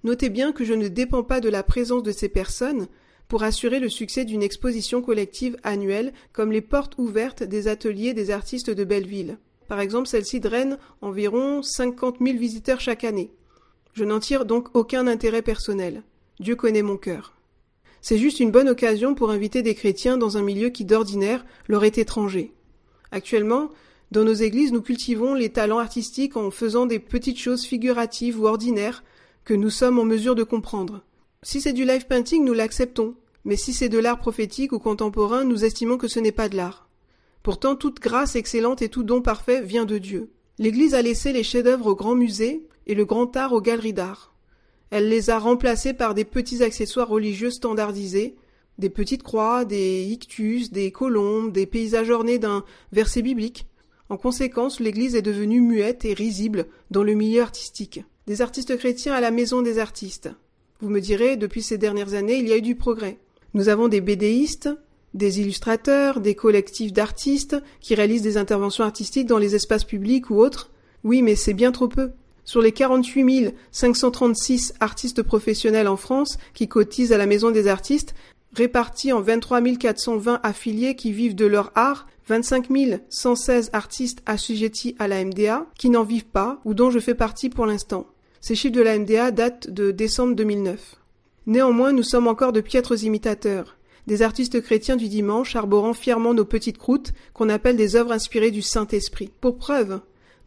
Notez 0.04 0.30
bien 0.30 0.52
que 0.52 0.64
je 0.64 0.74
ne 0.74 0.88
dépends 0.88 1.24
pas 1.24 1.42
de 1.42 1.50
la 1.50 1.64
présence 1.64 2.04
de 2.04 2.12
ces 2.12 2.30
personnes, 2.30 2.88
pour 3.32 3.44
assurer 3.44 3.80
le 3.80 3.88
succès 3.88 4.26
d'une 4.26 4.44
exposition 4.44 5.02
collective 5.02 5.56
annuelle 5.64 6.12
comme 6.34 6.52
les 6.52 6.60
portes 6.60 6.96
ouvertes 6.98 7.44
des 7.44 7.70
ateliers 7.70 8.14
des 8.14 8.30
artistes 8.30 8.70
de 8.70 8.84
Belleville. 8.84 9.38
Par 9.70 9.80
exemple, 9.80 10.10
celle-ci 10.10 10.42
draine 10.42 10.78
environ 11.02 11.64
50 11.64 12.18
000 12.20 12.38
visiteurs 12.38 12.82
chaque 12.82 13.06
année. 13.06 13.32
Je 13.94 14.04
n'en 14.04 14.20
tire 14.20 14.44
donc 14.44 14.76
aucun 14.76 15.08
intérêt 15.08 15.42
personnel. 15.42 16.04
Dieu 16.42 16.58
connaît 16.58 16.82
mon 16.82 16.98
cœur. 16.98 17.34
C'est 18.02 18.18
juste 18.18 18.40
une 18.40 18.52
bonne 18.52 18.70
occasion 18.70 19.14
pour 19.14 19.30
inviter 19.30 19.62
des 19.62 19.76
chrétiens 19.76 20.18
dans 20.18 20.38
un 20.38 20.42
milieu 20.42 20.70
qui 20.70 20.86
d'ordinaire 20.86 21.46
leur 21.68 21.84
est 21.84 22.00
étranger. 22.00 22.52
Actuellement, 23.12 23.70
dans 24.12 24.24
nos 24.24 24.34
églises, 24.34 24.74
nous 24.74 24.82
cultivons 24.82 25.36
les 25.36 25.50
talents 25.50 25.80
artistiques 25.80 26.36
en 26.36 26.52
faisant 26.52 26.86
des 26.86 27.00
petites 27.00 27.40
choses 27.40 27.64
figuratives 27.64 28.40
ou 28.40 28.48
ordinaires 28.48 29.04
que 29.46 29.54
nous 29.54 29.70
sommes 29.70 30.00
en 30.00 30.04
mesure 30.04 30.36
de 30.36 30.44
comprendre. 30.44 31.04
Si 31.44 31.62
c'est 31.62 31.74
du 31.74 31.86
live 31.86 32.08
painting, 32.08 32.44
nous 32.44 32.54
l'acceptons, 32.54 33.16
mais 33.46 33.56
si 33.56 33.74
c'est 33.74 33.90
de 33.90 34.00
l'art 34.00 34.20
prophétique 34.20 34.74
ou 34.74 34.80
contemporain, 34.80 35.44
nous 35.44 35.64
estimons 35.64 35.98
que 35.98 36.08
ce 36.08 36.20
n'est 36.20 36.32
pas 36.32 36.50
de 36.50 36.58
l'art. 36.58 36.90
Pourtant, 37.44 37.76
toute 37.76 38.00
grâce 38.00 38.36
excellente 38.36 38.82
et 38.82 38.90
tout 38.90 39.04
don 39.04 39.22
parfait 39.22 39.62
vient 39.62 39.86
de 39.86 39.98
Dieu. 39.98 40.30
L'Église 40.60 40.94
a 40.94 41.02
laissé 41.02 41.34
les 41.34 41.44
chefs-d'œuvre 41.44 41.88
au 41.88 41.96
grand 41.96 42.16
musée 42.16 42.68
et 42.86 42.94
le 42.94 43.06
grand 43.06 43.36
art 43.36 43.54
aux 43.54 43.62
galeries 43.62 43.94
d'art. 43.94 44.31
Elle 44.92 45.10
les 45.10 45.30
a 45.30 45.40
remplacés 45.40 45.94
par 45.94 46.14
des 46.14 46.26
petits 46.26 46.64
accessoires 46.64 47.08
religieux 47.08 47.50
standardisés, 47.50 48.36
des 48.78 48.90
petites 48.90 49.24
croix, 49.24 49.64
des 49.64 50.04
ictus, 50.04 50.72
des 50.72 50.92
colombes, 50.92 51.52
des 51.52 51.66
paysages 51.66 52.10
ornés 52.10 52.40
d'un 52.40 52.66
verset 52.92 53.22
biblique. 53.22 53.68
En 54.10 54.18
conséquence, 54.18 54.82
l'Église 54.82 55.16
est 55.16 55.22
devenue 55.22 55.62
muette 55.62 56.04
et 56.04 56.14
risible 56.14 56.68
dans 56.90 57.04
le 57.04 57.14
milieu 57.14 57.42
artistique. 57.42 58.04
Des 58.28 58.42
artistes 58.42 58.78
chrétiens 58.78 59.14
à 59.14 59.22
la 59.22 59.32
maison 59.32 59.62
des 59.62 59.80
artistes. 59.80 60.30
Vous 60.82 60.90
me 60.90 61.00
direz, 61.00 61.38
depuis 61.38 61.62
ces 61.62 61.78
dernières 61.78 62.14
années, 62.14 62.38
il 62.38 62.48
y 62.48 62.52
a 62.52 62.58
eu 62.58 62.62
du 62.62 62.76
progrès. 62.76 63.18
Nous 63.54 63.70
avons 63.70 63.88
des 63.88 64.02
BDistes, 64.02 64.70
des 65.14 65.40
illustrateurs, 65.40 66.20
des 66.20 66.36
collectifs 66.36 66.92
d'artistes 66.92 67.56
qui 67.80 67.96
réalisent 67.96 68.22
des 68.22 68.38
interventions 68.38 68.84
artistiques 68.84 69.28
dans 69.28 69.38
les 69.38 69.56
espaces 69.56 69.86
publics 69.86 70.30
ou 70.30 70.36
autres. 70.36 70.72
Oui, 71.04 71.22
mais 71.22 71.36
c'est 71.36 71.54
bien 71.54 71.72
trop 71.72 71.88
peu. 71.88 72.12
Sur 72.44 72.62
les 72.62 72.72
48 72.72 73.54
536 73.72 74.74
artistes 74.80 75.22
professionnels 75.22 75.88
en 75.88 75.98
France 75.98 76.38
qui 76.54 76.68
cotisent 76.68 77.14
à 77.14 77.18
la 77.18 77.28
Maison 77.28 77.52
des 77.52 77.68
artistes, 77.68 78.16
répartis 78.54 79.14
en 79.14 79.22
23 79.22 79.62
420 79.62 80.40
affiliés 80.44 80.96
qui 80.96 81.12
vivent 81.12 81.36
de 81.36 81.46
leur 81.46 81.72
art, 81.76 82.08
25 82.28 82.68
116 83.10 83.70
artistes 83.74 84.22
assujettis 84.26 84.96
à 85.00 85.08
la 85.08 85.24
MDA 85.24 85.66
qui 85.78 85.90
n'en 85.90 86.04
vivent 86.04 86.26
pas 86.26 86.60
ou 86.66 86.74
dont 86.74 86.90
je 86.90 87.00
fais 87.00 87.16
partie 87.16 87.50
pour 87.50 87.66
l'instant. 87.66 88.08
Ces 88.40 88.56
chiffres 88.56 88.76
de 88.76 88.82
la 88.82 88.98
MDA 88.98 89.32
datent 89.32 89.70
de 89.70 89.92
décembre 89.92 90.36
2009. 90.36 90.96
Néanmoins, 91.48 91.92
nous 91.92 92.04
sommes 92.04 92.28
encore 92.28 92.54
de 92.54 92.62
piètres 92.62 93.04
imitateurs, 93.04 93.78
des 94.08 94.22
artistes 94.22 94.62
chrétiens 94.62 94.96
du 94.96 95.10
dimanche 95.10 95.56
arborant 95.56 95.94
fièrement 95.94 96.34
nos 96.34 96.46
petites 96.46 96.78
croûtes 96.78 97.14
qu'on 97.34 97.50
appelle 97.50 97.76
des 97.78 97.96
œuvres 97.96 98.12
inspirées 98.12 98.52
du 98.52 98.62
Saint-Esprit. 98.62 99.32
Pour 99.42 99.58
preuve, 99.58 100.02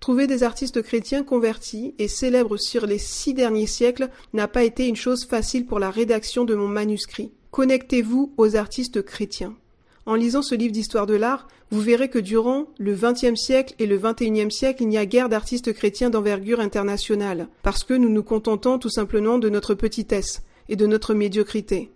trouver 0.04 0.26
des 0.26 0.42
artistes 0.42 0.82
chrétiens 0.82 1.22
convertis 1.22 1.94
et 1.98 2.08
célèbres 2.08 2.58
sur 2.58 2.84
les 2.84 2.98
six 2.98 3.32
derniers 3.32 3.66
siècles 3.66 4.10
n'a 4.34 4.48
pas 4.48 4.62
été 4.62 4.86
une 4.86 4.96
chose 4.96 5.24
facile 5.24 5.64
pour 5.64 5.78
la 5.78 5.90
rédaction 5.90 6.44
de 6.44 6.54
mon 6.54 6.68
manuscrit. 6.68 7.32
Connectez-vous 7.52 8.34
aux 8.36 8.54
artistes 8.54 9.00
chrétiens. 9.00 9.56
En 10.04 10.14
lisant 10.14 10.42
ce 10.42 10.54
livre 10.54 10.74
d'histoire 10.74 11.06
de 11.06 11.14
l'art, 11.14 11.48
vous 11.70 11.80
verrez 11.80 12.10
que 12.10 12.18
durant 12.18 12.66
le 12.76 12.94
XXe 12.94 13.40
siècle 13.40 13.74
et 13.78 13.86
le 13.86 13.96
XXIe 13.96 14.50
siècle, 14.50 14.82
il 14.82 14.88
n'y 14.88 14.98
a 14.98 15.06
guère 15.06 15.30
d'artistes 15.30 15.72
chrétiens 15.72 16.10
d'envergure 16.10 16.60
internationale, 16.60 17.48
parce 17.62 17.82
que 17.82 17.94
nous 17.94 18.10
nous 18.10 18.22
contentons 18.22 18.78
tout 18.78 18.90
simplement 18.90 19.38
de 19.38 19.48
notre 19.48 19.72
petitesse 19.72 20.42
et 20.68 20.76
de 20.76 20.86
notre 20.86 21.14
médiocrité. 21.14 21.90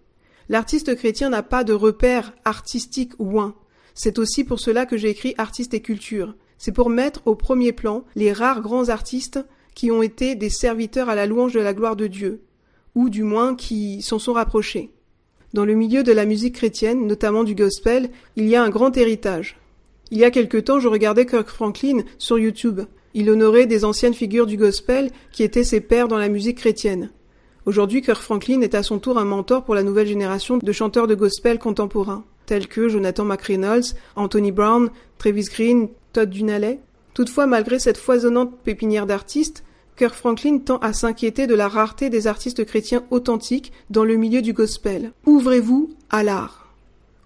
L'artiste 0.48 0.96
chrétien 0.96 1.28
n'a 1.28 1.42
pas 1.42 1.62
de 1.62 1.74
repère 1.74 2.32
artistique 2.46 3.12
ouin. 3.18 3.54
C'est 3.92 4.18
aussi 4.18 4.44
pour 4.44 4.60
cela 4.60 4.86
que 4.86 4.96
j'ai 4.96 5.10
écrit 5.10 5.34
Artistes 5.36 5.74
et 5.74 5.82
culture. 5.82 6.34
C'est 6.58 6.72
pour 6.72 6.90
mettre 6.90 7.22
au 7.24 7.34
premier 7.34 7.72
plan 7.72 8.04
les 8.16 8.32
rares 8.32 8.60
grands 8.60 8.88
artistes 8.88 9.40
qui 9.74 9.90
ont 9.90 10.02
été 10.02 10.34
des 10.34 10.50
serviteurs 10.50 11.08
à 11.08 11.14
la 11.14 11.26
louange 11.26 11.54
de 11.54 11.60
la 11.60 11.72
gloire 11.72 11.94
de 11.94 12.08
Dieu, 12.08 12.42
ou 12.94 13.08
du 13.08 13.22
moins 13.22 13.54
qui 13.54 14.02
s'en 14.02 14.18
sont 14.18 14.32
rapprochés. 14.32 14.90
Dans 15.54 15.64
le 15.64 15.74
milieu 15.74 16.02
de 16.02 16.12
la 16.12 16.26
musique 16.26 16.56
chrétienne, 16.56 17.06
notamment 17.06 17.44
du 17.44 17.54
gospel, 17.54 18.10
il 18.36 18.48
y 18.48 18.56
a 18.56 18.62
un 18.62 18.70
grand 18.70 18.96
héritage. 18.96 19.56
Il 20.10 20.18
y 20.18 20.24
a 20.24 20.30
quelque 20.30 20.58
temps, 20.58 20.80
je 20.80 20.88
regardais 20.88 21.26
Kirk 21.26 21.48
Franklin 21.48 22.02
sur 22.18 22.38
YouTube. 22.38 22.80
Il 23.14 23.30
honorait 23.30 23.66
des 23.66 23.84
anciennes 23.84 24.14
figures 24.14 24.46
du 24.46 24.56
gospel 24.56 25.10
qui 25.32 25.42
étaient 25.42 25.64
ses 25.64 25.80
pères 25.80 26.08
dans 26.08 26.18
la 26.18 26.28
musique 26.28 26.58
chrétienne. 26.58 27.10
Aujourd'hui, 27.66 28.02
Kirk 28.02 28.20
Franklin 28.20 28.62
est 28.62 28.74
à 28.74 28.82
son 28.82 28.98
tour 28.98 29.18
un 29.18 29.24
mentor 29.24 29.64
pour 29.64 29.74
la 29.74 29.82
nouvelle 29.82 30.06
génération 30.06 30.58
de 30.58 30.72
chanteurs 30.72 31.06
de 31.06 31.14
gospel 31.14 31.58
contemporains, 31.58 32.24
tels 32.46 32.66
que 32.66 32.88
Jonathan 32.88 33.24
McReynolds, 33.24 33.94
Anthony 34.16 34.52
Brown, 34.52 34.90
Travis 35.18 35.46
Green, 35.52 35.88
Todd. 36.12 36.34
Toutefois, 37.14 37.46
malgré 37.46 37.78
cette 37.78 37.98
foisonnante 37.98 38.56
pépinière 38.58 39.06
d'artistes, 39.06 39.64
Kirk 39.96 40.14
Franklin 40.14 40.58
tend 40.58 40.78
à 40.78 40.92
s'inquiéter 40.92 41.48
de 41.48 41.54
la 41.56 41.66
rareté 41.66 42.08
des 42.08 42.28
artistes 42.28 42.64
chrétiens 42.64 43.04
authentiques 43.10 43.72
dans 43.90 44.04
le 44.04 44.16
milieu 44.16 44.42
du 44.42 44.52
gospel. 44.52 45.12
Ouvrez-vous 45.26 45.90
à 46.10 46.22
l'art. 46.22 46.72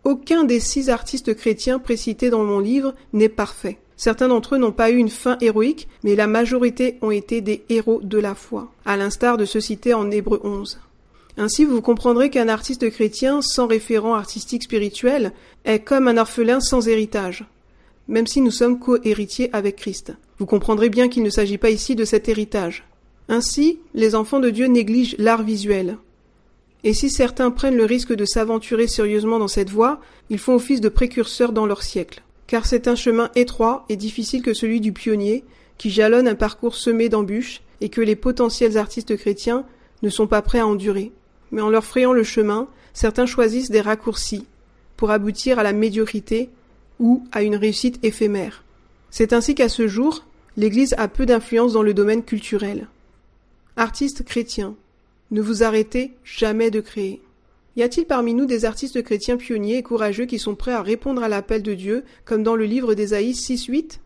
Aucun 0.05 0.45
des 0.45 0.59
six 0.59 0.89
artistes 0.89 1.35
chrétiens 1.35 1.79
précités 1.79 2.31
dans 2.31 2.45
mon 2.45 2.59
livre 2.59 2.95
n'est 3.13 3.29
parfait. 3.29 3.79
Certains 3.97 4.29
d'entre 4.29 4.55
eux 4.55 4.59
n'ont 4.59 4.73
pas 4.73 4.91
eu 4.91 4.97
une 4.97 5.11
fin 5.11 5.37
héroïque, 5.41 5.87
mais 6.03 6.17
la 6.17 6.27
majorité 6.27 6.99
ont 7.03 7.11
été 7.11 7.41
des 7.41 7.63
héros 7.69 8.01
de 8.03 8.19
la 8.19 8.35
foi, 8.35 8.73
à 8.85 8.97
l'instar 8.97 9.37
de 9.37 9.45
ceux 9.45 9.61
cités 9.61 9.95
en 9.95 10.11
Hébreu 10.11 10.41
11. 10.43 10.81
Ainsi, 11.37 11.65
vous 11.65 11.81
comprendrez 11.81 12.31
qu'un 12.31 12.49
artiste 12.49 12.91
chrétien 12.91 13.43
sans 13.43 13.67
référent 13.67 14.15
artistique 14.15 14.65
spirituel 14.65 15.33
est 15.65 15.81
comme 15.81 16.09
un 16.09 16.17
orphelin 16.17 16.61
sans 16.61 16.89
héritage, 16.89 17.45
même 18.09 18.27
si 18.27 18.41
nous 18.41 18.51
sommes 18.51 18.79
co-héritiers 18.79 19.51
avec 19.53 19.77
Christ. 19.77 20.15
Vous 20.39 20.47
comprendrez 20.47 20.89
bien 20.89 21.09
qu'il 21.09 21.23
ne 21.23 21.31
s'agit 21.31 21.59
pas 21.59 21.71
ici 21.71 21.95
de 21.95 22.05
cet 22.05 22.29
héritage. 22.29 22.85
Ainsi, 23.29 23.79
les 23.95 24.15
enfants 24.15 24.41
de 24.41 24.51
Dieu 24.51 24.67
négligent 24.67 25.17
l'art 25.19 25.43
visuel. 25.43 25.99
Et 26.85 26.95
si 26.95 27.11
certains 27.11 27.51
prennent 27.51 27.77
le 27.77 27.85
risque 27.85 28.13
de 28.13 28.25
s'aventurer 28.25 28.89
sérieusement 28.89 29.39
dans 29.39 29.49
cette 29.49 29.71
voie, 29.71 30.01
ils 30.31 30.39
font 30.39 30.55
office 30.55 30.81
de 30.81 30.89
précurseurs 30.89 31.53
dans 31.53 31.67
leur 31.67 31.83
siècle 31.83 32.23
car 32.53 32.67
c'est 32.67 32.87
un 32.87 32.97
chemin 32.97 33.31
étroit 33.35 33.87
et 33.89 33.97
difficile 33.97 34.43
que 34.43 34.53
celui 34.53 34.83
du 34.83 34.93
pionnier, 34.93 35.43
qui 35.79 35.89
jalonne 35.89 36.29
un 36.29 36.35
parcours 36.35 36.75
semé 36.75 37.09
d'embûches 37.09 37.63
et 37.81 37.89
que 37.89 38.03
les 38.03 38.15
potentiels 38.15 38.77
artistes 38.77 39.17
chrétiens 39.17 39.65
ne 40.03 40.11
sont 40.11 40.27
pas 40.27 40.43
prêts 40.43 40.59
à 40.59 40.67
endurer. 40.67 41.13
Mais 41.51 41.63
en 41.63 41.71
leur 41.71 41.83
frayant 41.83 42.13
le 42.13 42.25
chemin, 42.25 42.69
certains 42.93 43.25
choisissent 43.25 43.71
des 43.71 43.81
raccourcis 43.81 44.47
pour 44.99 45.11
aboutir 45.11 45.59
à 45.59 45.63
la 45.63 45.73
médiocrité 45.73 46.51
ou 47.03 47.25
à 47.33 47.43
une 47.43 47.57
réussite 47.57 47.99
éphémère. 48.03 48.65
C'est 49.11 49.35
ainsi 49.35 49.55
qu'à 49.55 49.69
ce 49.69 49.89
jour, 49.89 50.25
l'Église 50.57 50.95
a 50.97 51.09
peu 51.09 51.27
d'influence 51.27 51.75
dans 51.75 51.83
le 51.83 51.93
domaine 51.93 52.23
culturel. 52.23 52.87
Artistes 53.77 54.25
chrétiens, 54.25 54.77
ne 55.33 55.43
vous 55.43 55.65
arrêtez 55.65 56.13
jamais 56.25 56.71
de 56.71 56.81
créer. 56.81 57.21
Y 57.75 57.83
a-t-il 57.83 58.07
parmi 58.07 58.35
nous 58.35 58.47
des 58.47 58.65
artistes 58.65 59.03
chrétiens 59.03 59.37
pionniers 59.37 59.79
et 59.79 59.83
courageux 59.83 60.27
qui 60.27 60.39
sont 60.39 60.55
prêts 60.55 60.73
à 60.73 60.83
répondre 60.83 61.23
à 61.23 61.29
l'appel 61.29 61.63
de 61.63 61.75
Dieu, 61.75 62.05
comme 62.25 62.43
dans 62.43 62.55
le 62.55 62.67
livre 62.67 62.95
d'Ésaïe 62.95 63.33
6-8 63.33 63.99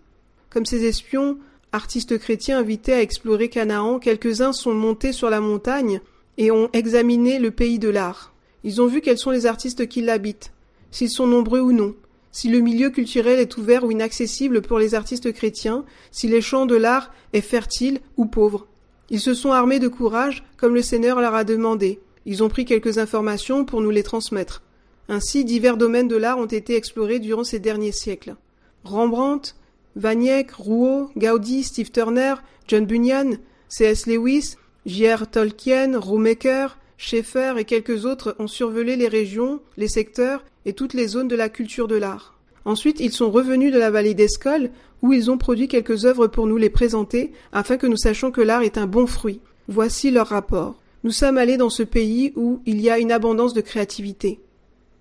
Comme 0.48 0.64
ces 0.64 0.86
espions, 0.86 1.36
artistes 1.72 2.16
chrétiens 2.16 2.60
invités 2.60 2.94
à 2.94 3.02
explorer 3.02 3.50
Canaan, 3.50 3.98
quelques-uns 3.98 4.52
sont 4.52 4.72
montés 4.72 5.12
sur 5.12 5.28
la 5.28 5.40
montagne 5.40 6.00
et 6.38 6.50
ont 6.50 6.70
examiné 6.72 7.38
le 7.38 7.50
pays 7.50 7.78
de 7.78 7.88
l'art. 7.88 8.32
Ils 8.64 8.80
ont 8.80 8.86
vu 8.86 9.02
quels 9.02 9.18
sont 9.18 9.32
les 9.32 9.44
artistes 9.44 9.86
qui 9.86 10.00
l'habitent, 10.00 10.52
s'ils 10.90 11.10
sont 11.10 11.26
nombreux 11.26 11.60
ou 11.60 11.72
non, 11.72 11.94
si 12.36 12.50
le 12.50 12.60
milieu 12.60 12.90
culturel 12.90 13.38
est 13.38 13.56
ouvert 13.56 13.82
ou 13.82 13.90
inaccessible 13.90 14.60
pour 14.60 14.78
les 14.78 14.94
artistes 14.94 15.32
chrétiens, 15.32 15.86
si 16.10 16.28
les 16.28 16.42
champs 16.42 16.66
de 16.66 16.76
l'art 16.76 17.10
est 17.32 17.40
fertile 17.40 17.98
ou 18.18 18.26
pauvre. 18.26 18.66
Ils 19.08 19.22
se 19.22 19.32
sont 19.32 19.52
armés 19.52 19.78
de 19.78 19.88
courage, 19.88 20.44
comme 20.58 20.74
le 20.74 20.82
Seigneur 20.82 21.18
leur 21.18 21.34
a 21.34 21.44
demandé. 21.44 21.98
Ils 22.26 22.44
ont 22.44 22.50
pris 22.50 22.66
quelques 22.66 22.98
informations 22.98 23.64
pour 23.64 23.80
nous 23.80 23.88
les 23.88 24.02
transmettre. 24.02 24.62
Ainsi, 25.08 25.46
divers 25.46 25.78
domaines 25.78 26.08
de 26.08 26.16
l'art 26.16 26.36
ont 26.36 26.44
été 26.44 26.76
explorés 26.76 27.20
durant 27.20 27.42
ces 27.42 27.58
derniers 27.58 27.90
siècles. 27.90 28.36
Rembrandt, 28.84 29.54
Van 29.94 30.20
Eyck, 30.20 30.50
Rouault, 30.50 31.08
Gaudi, 31.16 31.62
Steve 31.62 31.90
Turner, 31.90 32.34
John 32.68 32.84
Bunyan, 32.84 33.38
C.S. 33.70 34.04
Lewis, 34.04 34.56
J.R. 34.84 35.26
Tolkien, 35.30 35.98
Romaker, 35.98 36.76
Schaeffer 36.98 37.54
et 37.56 37.64
quelques 37.64 38.04
autres 38.04 38.36
ont 38.38 38.46
survolé 38.46 38.96
les 38.96 39.08
régions, 39.08 39.62
les 39.78 39.88
secteurs 39.88 40.44
et 40.66 40.74
toutes 40.74 40.92
les 40.92 41.06
zones 41.06 41.28
de 41.28 41.36
la 41.36 41.48
culture 41.48 41.88
de 41.88 41.96
l'art. 41.96 42.34
Ensuite, 42.66 43.00
ils 43.00 43.12
sont 43.12 43.30
revenus 43.30 43.72
de 43.72 43.78
la 43.78 43.90
vallée 43.90 44.14
d'Escol, 44.14 44.70
où 45.00 45.12
ils 45.12 45.30
ont 45.30 45.38
produit 45.38 45.68
quelques 45.68 46.04
œuvres 46.04 46.26
pour 46.26 46.46
nous 46.46 46.56
les 46.56 46.68
présenter, 46.68 47.32
afin 47.52 47.76
que 47.76 47.86
nous 47.86 47.96
sachions 47.96 48.32
que 48.32 48.40
l'art 48.40 48.62
est 48.62 48.76
un 48.76 48.86
bon 48.86 49.06
fruit. 49.06 49.40
Voici 49.68 50.10
leur 50.10 50.26
rapport. 50.26 50.74
Nous 51.04 51.12
sommes 51.12 51.38
allés 51.38 51.56
dans 51.56 51.70
ce 51.70 51.84
pays 51.84 52.32
où 52.34 52.60
il 52.66 52.80
y 52.80 52.90
a 52.90 52.98
une 52.98 53.12
abondance 53.12 53.54
de 53.54 53.60
créativité. 53.60 54.40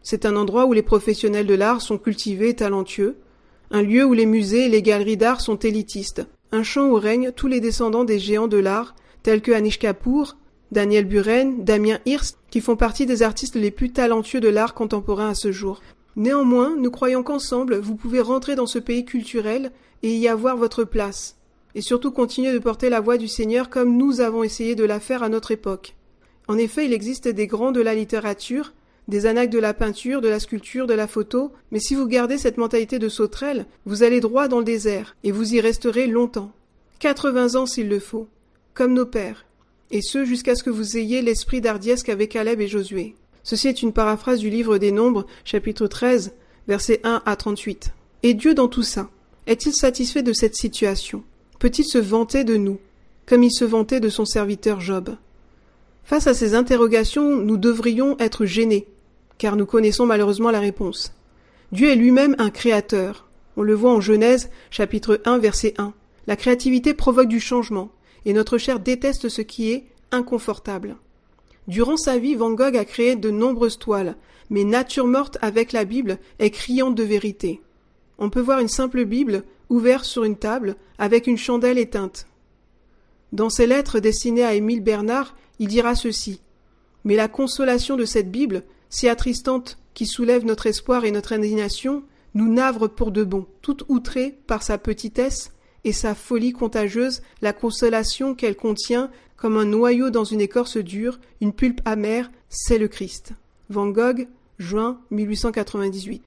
C'est 0.03 0.27
un 0.27 0.35
endroit 0.35 0.67
où 0.67 0.73
les 0.73 0.83
professionnels 0.83 1.47
de 1.47 1.55
l'art 1.55 1.81
sont 1.81 1.97
cultivés 1.97 2.49
et 2.49 2.55
talentueux, 2.55 3.17
un 3.71 3.81
lieu 3.81 4.05
où 4.05 4.13
les 4.13 4.27
musées 4.27 4.67
et 4.67 4.69
les 4.69 4.83
galeries 4.83 5.17
d'art 5.17 5.41
sont 5.41 5.57
élitistes, 5.57 6.21
un 6.51 6.61
champ 6.61 6.87
où 6.89 6.93
règnent 6.93 7.31
tous 7.31 7.47
les 7.47 7.59
descendants 7.59 8.03
des 8.03 8.19
géants 8.19 8.47
de 8.47 8.57
l'art, 8.57 8.93
tels 9.23 9.41
que 9.41 9.51
Anish 9.51 9.79
Kapoor, 9.79 10.37
Daniel 10.71 11.05
Buren, 11.05 11.63
Damien 11.63 11.99
Hirst, 12.05 12.37
qui 12.49 12.59
font 12.59 12.75
partie 12.75 13.05
des 13.05 13.23
artistes 13.23 13.55
les 13.55 13.71
plus 13.71 13.91
talentueux 13.91 14.39
de 14.39 14.49
l'art 14.49 14.73
contemporain 14.73 15.29
à 15.29 15.35
ce 15.35 15.51
jour. 15.51 15.81
Néanmoins, 16.15 16.75
nous 16.77 16.91
croyons 16.91 17.23
qu'ensemble, 17.23 17.77
vous 17.77 17.95
pouvez 17.95 18.21
rentrer 18.21 18.55
dans 18.55 18.65
ce 18.65 18.79
pays 18.79 19.05
culturel 19.05 19.71
et 20.01 20.15
y 20.15 20.27
avoir 20.27 20.57
votre 20.57 20.83
place, 20.83 21.37
et 21.75 21.81
surtout 21.81 22.11
continuer 22.11 22.53
de 22.53 22.59
porter 22.59 22.89
la 22.89 23.01
voix 23.01 23.17
du 23.17 23.27
Seigneur 23.27 23.69
comme 23.69 23.97
nous 23.97 24.21
avons 24.21 24.43
essayé 24.43 24.75
de 24.75 24.83
la 24.85 24.99
faire 24.99 25.23
à 25.23 25.29
notre 25.29 25.51
époque. 25.51 25.95
En 26.47 26.57
effet, 26.57 26.85
il 26.85 26.93
existe 26.93 27.27
des 27.27 27.47
grands 27.47 27.71
de 27.71 27.81
la 27.81 27.95
littérature, 27.95 28.73
des 29.07 29.25
anacs 29.25 29.49
de 29.49 29.59
la 29.59 29.73
peinture, 29.73 30.21
de 30.21 30.29
la 30.29 30.39
sculpture, 30.39 30.87
de 30.87 30.93
la 30.93 31.07
photo, 31.07 31.51
mais 31.71 31.79
si 31.79 31.95
vous 31.95 32.07
gardez 32.07 32.37
cette 32.37 32.57
mentalité 32.57 32.97
de 32.97 33.09
sauterelle, 33.09 33.65
vous 33.85 34.03
allez 34.03 34.19
droit 34.19 34.47
dans 34.47 34.59
le 34.59 34.65
désert, 34.65 35.15
et 35.23 35.31
vous 35.31 35.53
y 35.53 35.61
resterez 35.61 36.07
longtemps. 36.07 36.51
Quatre-vingts 36.99 37.55
ans 37.55 37.65
s'il 37.65 37.89
le 37.89 37.99
faut, 37.99 38.27
comme 38.73 38.93
nos 38.93 39.05
pères, 39.05 39.45
et 39.95 40.01
ce 40.01 40.25
jusqu'à 40.25 40.55
ce 40.55 40.63
que 40.63 40.69
vous 40.69 40.97
ayez 40.97 41.21
l'esprit 41.21 41.61
d'hardiesse 41.61 42.03
qu'avaient 42.03 42.27
Caleb 42.27 42.59
et 42.59 42.67
Josué. 42.67 43.15
Ceci 43.43 43.69
est 43.69 43.81
une 43.81 43.93
paraphrase 43.93 44.39
du 44.39 44.49
livre 44.49 44.77
des 44.77 44.91
Nombres, 44.91 45.25
chapitre 45.45 45.87
13, 45.87 46.33
versets 46.67 46.99
1 47.05 47.21
à 47.25 47.35
38. 47.37 47.93
Et 48.23 48.33
Dieu 48.33 48.53
dans 48.53 48.67
tout 48.67 48.83
ça, 48.83 49.09
est-il 49.47 49.71
satisfait 49.71 50.21
de 50.21 50.33
cette 50.33 50.57
situation? 50.57 51.23
Peut-il 51.59 51.85
se 51.85 51.97
vanter 51.97 52.43
de 52.43 52.57
nous, 52.57 52.77
comme 53.25 53.43
il 53.43 53.53
se 53.53 53.63
vantait 53.63 54.01
de 54.01 54.09
son 54.09 54.25
serviteur 54.25 54.81
Job? 54.81 55.15
Face 56.03 56.27
à 56.27 56.33
ces 56.33 56.55
interrogations, 56.55 57.37
nous 57.37 57.55
devrions 57.55 58.17
être 58.19 58.45
gênés, 58.45 58.87
car 59.37 59.55
nous 59.55 59.65
connaissons 59.65 60.05
malheureusement 60.05 60.51
la 60.51 60.59
réponse. 60.59 61.13
Dieu 61.71 61.87
est 61.87 61.95
lui-même 61.95 62.35
un 62.37 62.49
créateur. 62.49 63.29
On 63.55 63.61
le 63.61 63.75
voit 63.75 63.93
en 63.93 64.01
Genèse, 64.01 64.49
chapitre 64.71 65.21
1, 65.23 65.37
verset 65.37 65.73
1. 65.77 65.93
La 66.27 66.35
créativité 66.35 66.93
provoque 66.93 67.29
du 67.29 67.39
changement, 67.39 67.91
et 68.25 68.33
notre 68.33 68.57
chair 68.57 68.79
déteste 68.79 69.29
ce 69.29 69.41
qui 69.41 69.71
est 69.71 69.85
inconfortable. 70.11 70.97
Durant 71.67 71.97
sa 71.97 72.17
vie, 72.17 72.35
Van 72.35 72.51
Gogh 72.51 72.77
a 72.77 72.85
créé 72.85 73.15
de 73.15 73.31
nombreuses 73.31 73.79
toiles, 73.79 74.15
mais 74.49 74.63
Nature 74.63 75.07
morte 75.07 75.37
avec 75.41 75.71
la 75.71 75.85
Bible 75.85 76.19
est 76.39 76.51
criante 76.51 76.95
de 76.95 77.03
vérité. 77.03 77.61
On 78.17 78.29
peut 78.29 78.41
voir 78.41 78.59
une 78.59 78.67
simple 78.67 79.05
Bible 79.05 79.43
ouverte 79.69 80.05
sur 80.05 80.23
une 80.23 80.37
table 80.37 80.75
avec 80.97 81.27
une 81.27 81.37
chandelle 81.37 81.79
éteinte. 81.79 82.27
Dans 83.31 83.49
ses 83.49 83.67
lettres 83.67 83.99
destinées 83.99 84.43
à 84.43 84.53
Émile 84.53 84.81
Bernard, 84.81 85.35
il 85.59 85.67
dira 85.67 85.95
ceci. 85.95 86.41
Mais 87.03 87.15
la 87.15 87.27
consolation 87.27 87.97
de 87.97 88.05
cette 88.05 88.31
Bible, 88.31 88.63
si 88.89 89.09
attristante 89.09 89.77
qui 89.93 90.05
soulève 90.05 90.45
notre 90.45 90.67
espoir 90.67 91.05
et 91.05 91.11
notre 91.11 91.33
indignation, 91.33 92.03
nous 92.33 92.51
navre 92.51 92.87
pour 92.87 93.11
de 93.11 93.23
bon, 93.23 93.47
tout 93.61 93.77
outré 93.89 94.37
par 94.45 94.61
sa 94.61 94.77
petitesse 94.77 95.51
et 95.85 95.93
sa 95.93 96.15
folie 96.15 96.51
contagieuse, 96.51 97.21
la 97.41 97.53
consolation 97.53 98.35
qu'elle 98.35 98.57
contient, 98.57 99.09
comme 99.37 99.55
un 99.55 99.65
noyau 99.65 100.09
dans 100.09 100.23
une 100.23 100.41
écorce 100.41 100.77
dure, 100.77 101.19
une 101.39 101.53
pulpe 101.53 101.81
amère, 101.85 102.31
c'est 102.49 102.79
le 102.79 102.87
Christ. 102.87 103.33
Van 103.69 103.87
Gogh, 103.87 104.27
juin 104.57 104.99
1898. 105.11 106.23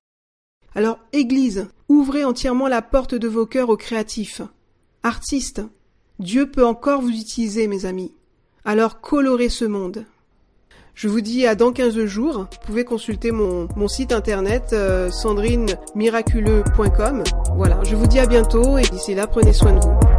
Alors, 0.74 0.98
Église, 1.12 1.68
ouvrez 1.88 2.24
entièrement 2.24 2.68
la 2.68 2.82
porte 2.82 3.14
de 3.14 3.28
vos 3.28 3.46
cœurs 3.46 3.68
aux 3.68 3.76
créatifs. 3.76 4.42
Artistes, 5.02 5.62
Dieu 6.20 6.50
peut 6.50 6.64
encore 6.64 7.00
vous 7.00 7.10
utiliser, 7.10 7.66
mes 7.66 7.84
amis. 7.84 8.12
Alors, 8.64 9.00
colorez 9.00 9.48
ce 9.48 9.64
monde. 9.64 10.04
Je 10.98 11.06
vous 11.06 11.20
dis 11.20 11.46
à 11.46 11.54
dans 11.54 11.70
15 11.70 12.06
jours. 12.06 12.38
Vous 12.38 12.66
pouvez 12.66 12.84
consulter 12.84 13.30
mon, 13.30 13.68
mon 13.76 13.86
site 13.86 14.10
internet 14.10 14.70
euh, 14.72 15.12
sandrinemiraculeux.com. 15.12 17.22
Voilà, 17.54 17.78
je 17.84 17.94
vous 17.94 18.08
dis 18.08 18.18
à 18.18 18.26
bientôt 18.26 18.78
et 18.78 18.82
d'ici 18.82 19.14
là, 19.14 19.28
prenez 19.28 19.52
soin 19.52 19.74
de 19.74 19.78
vous. 19.78 20.17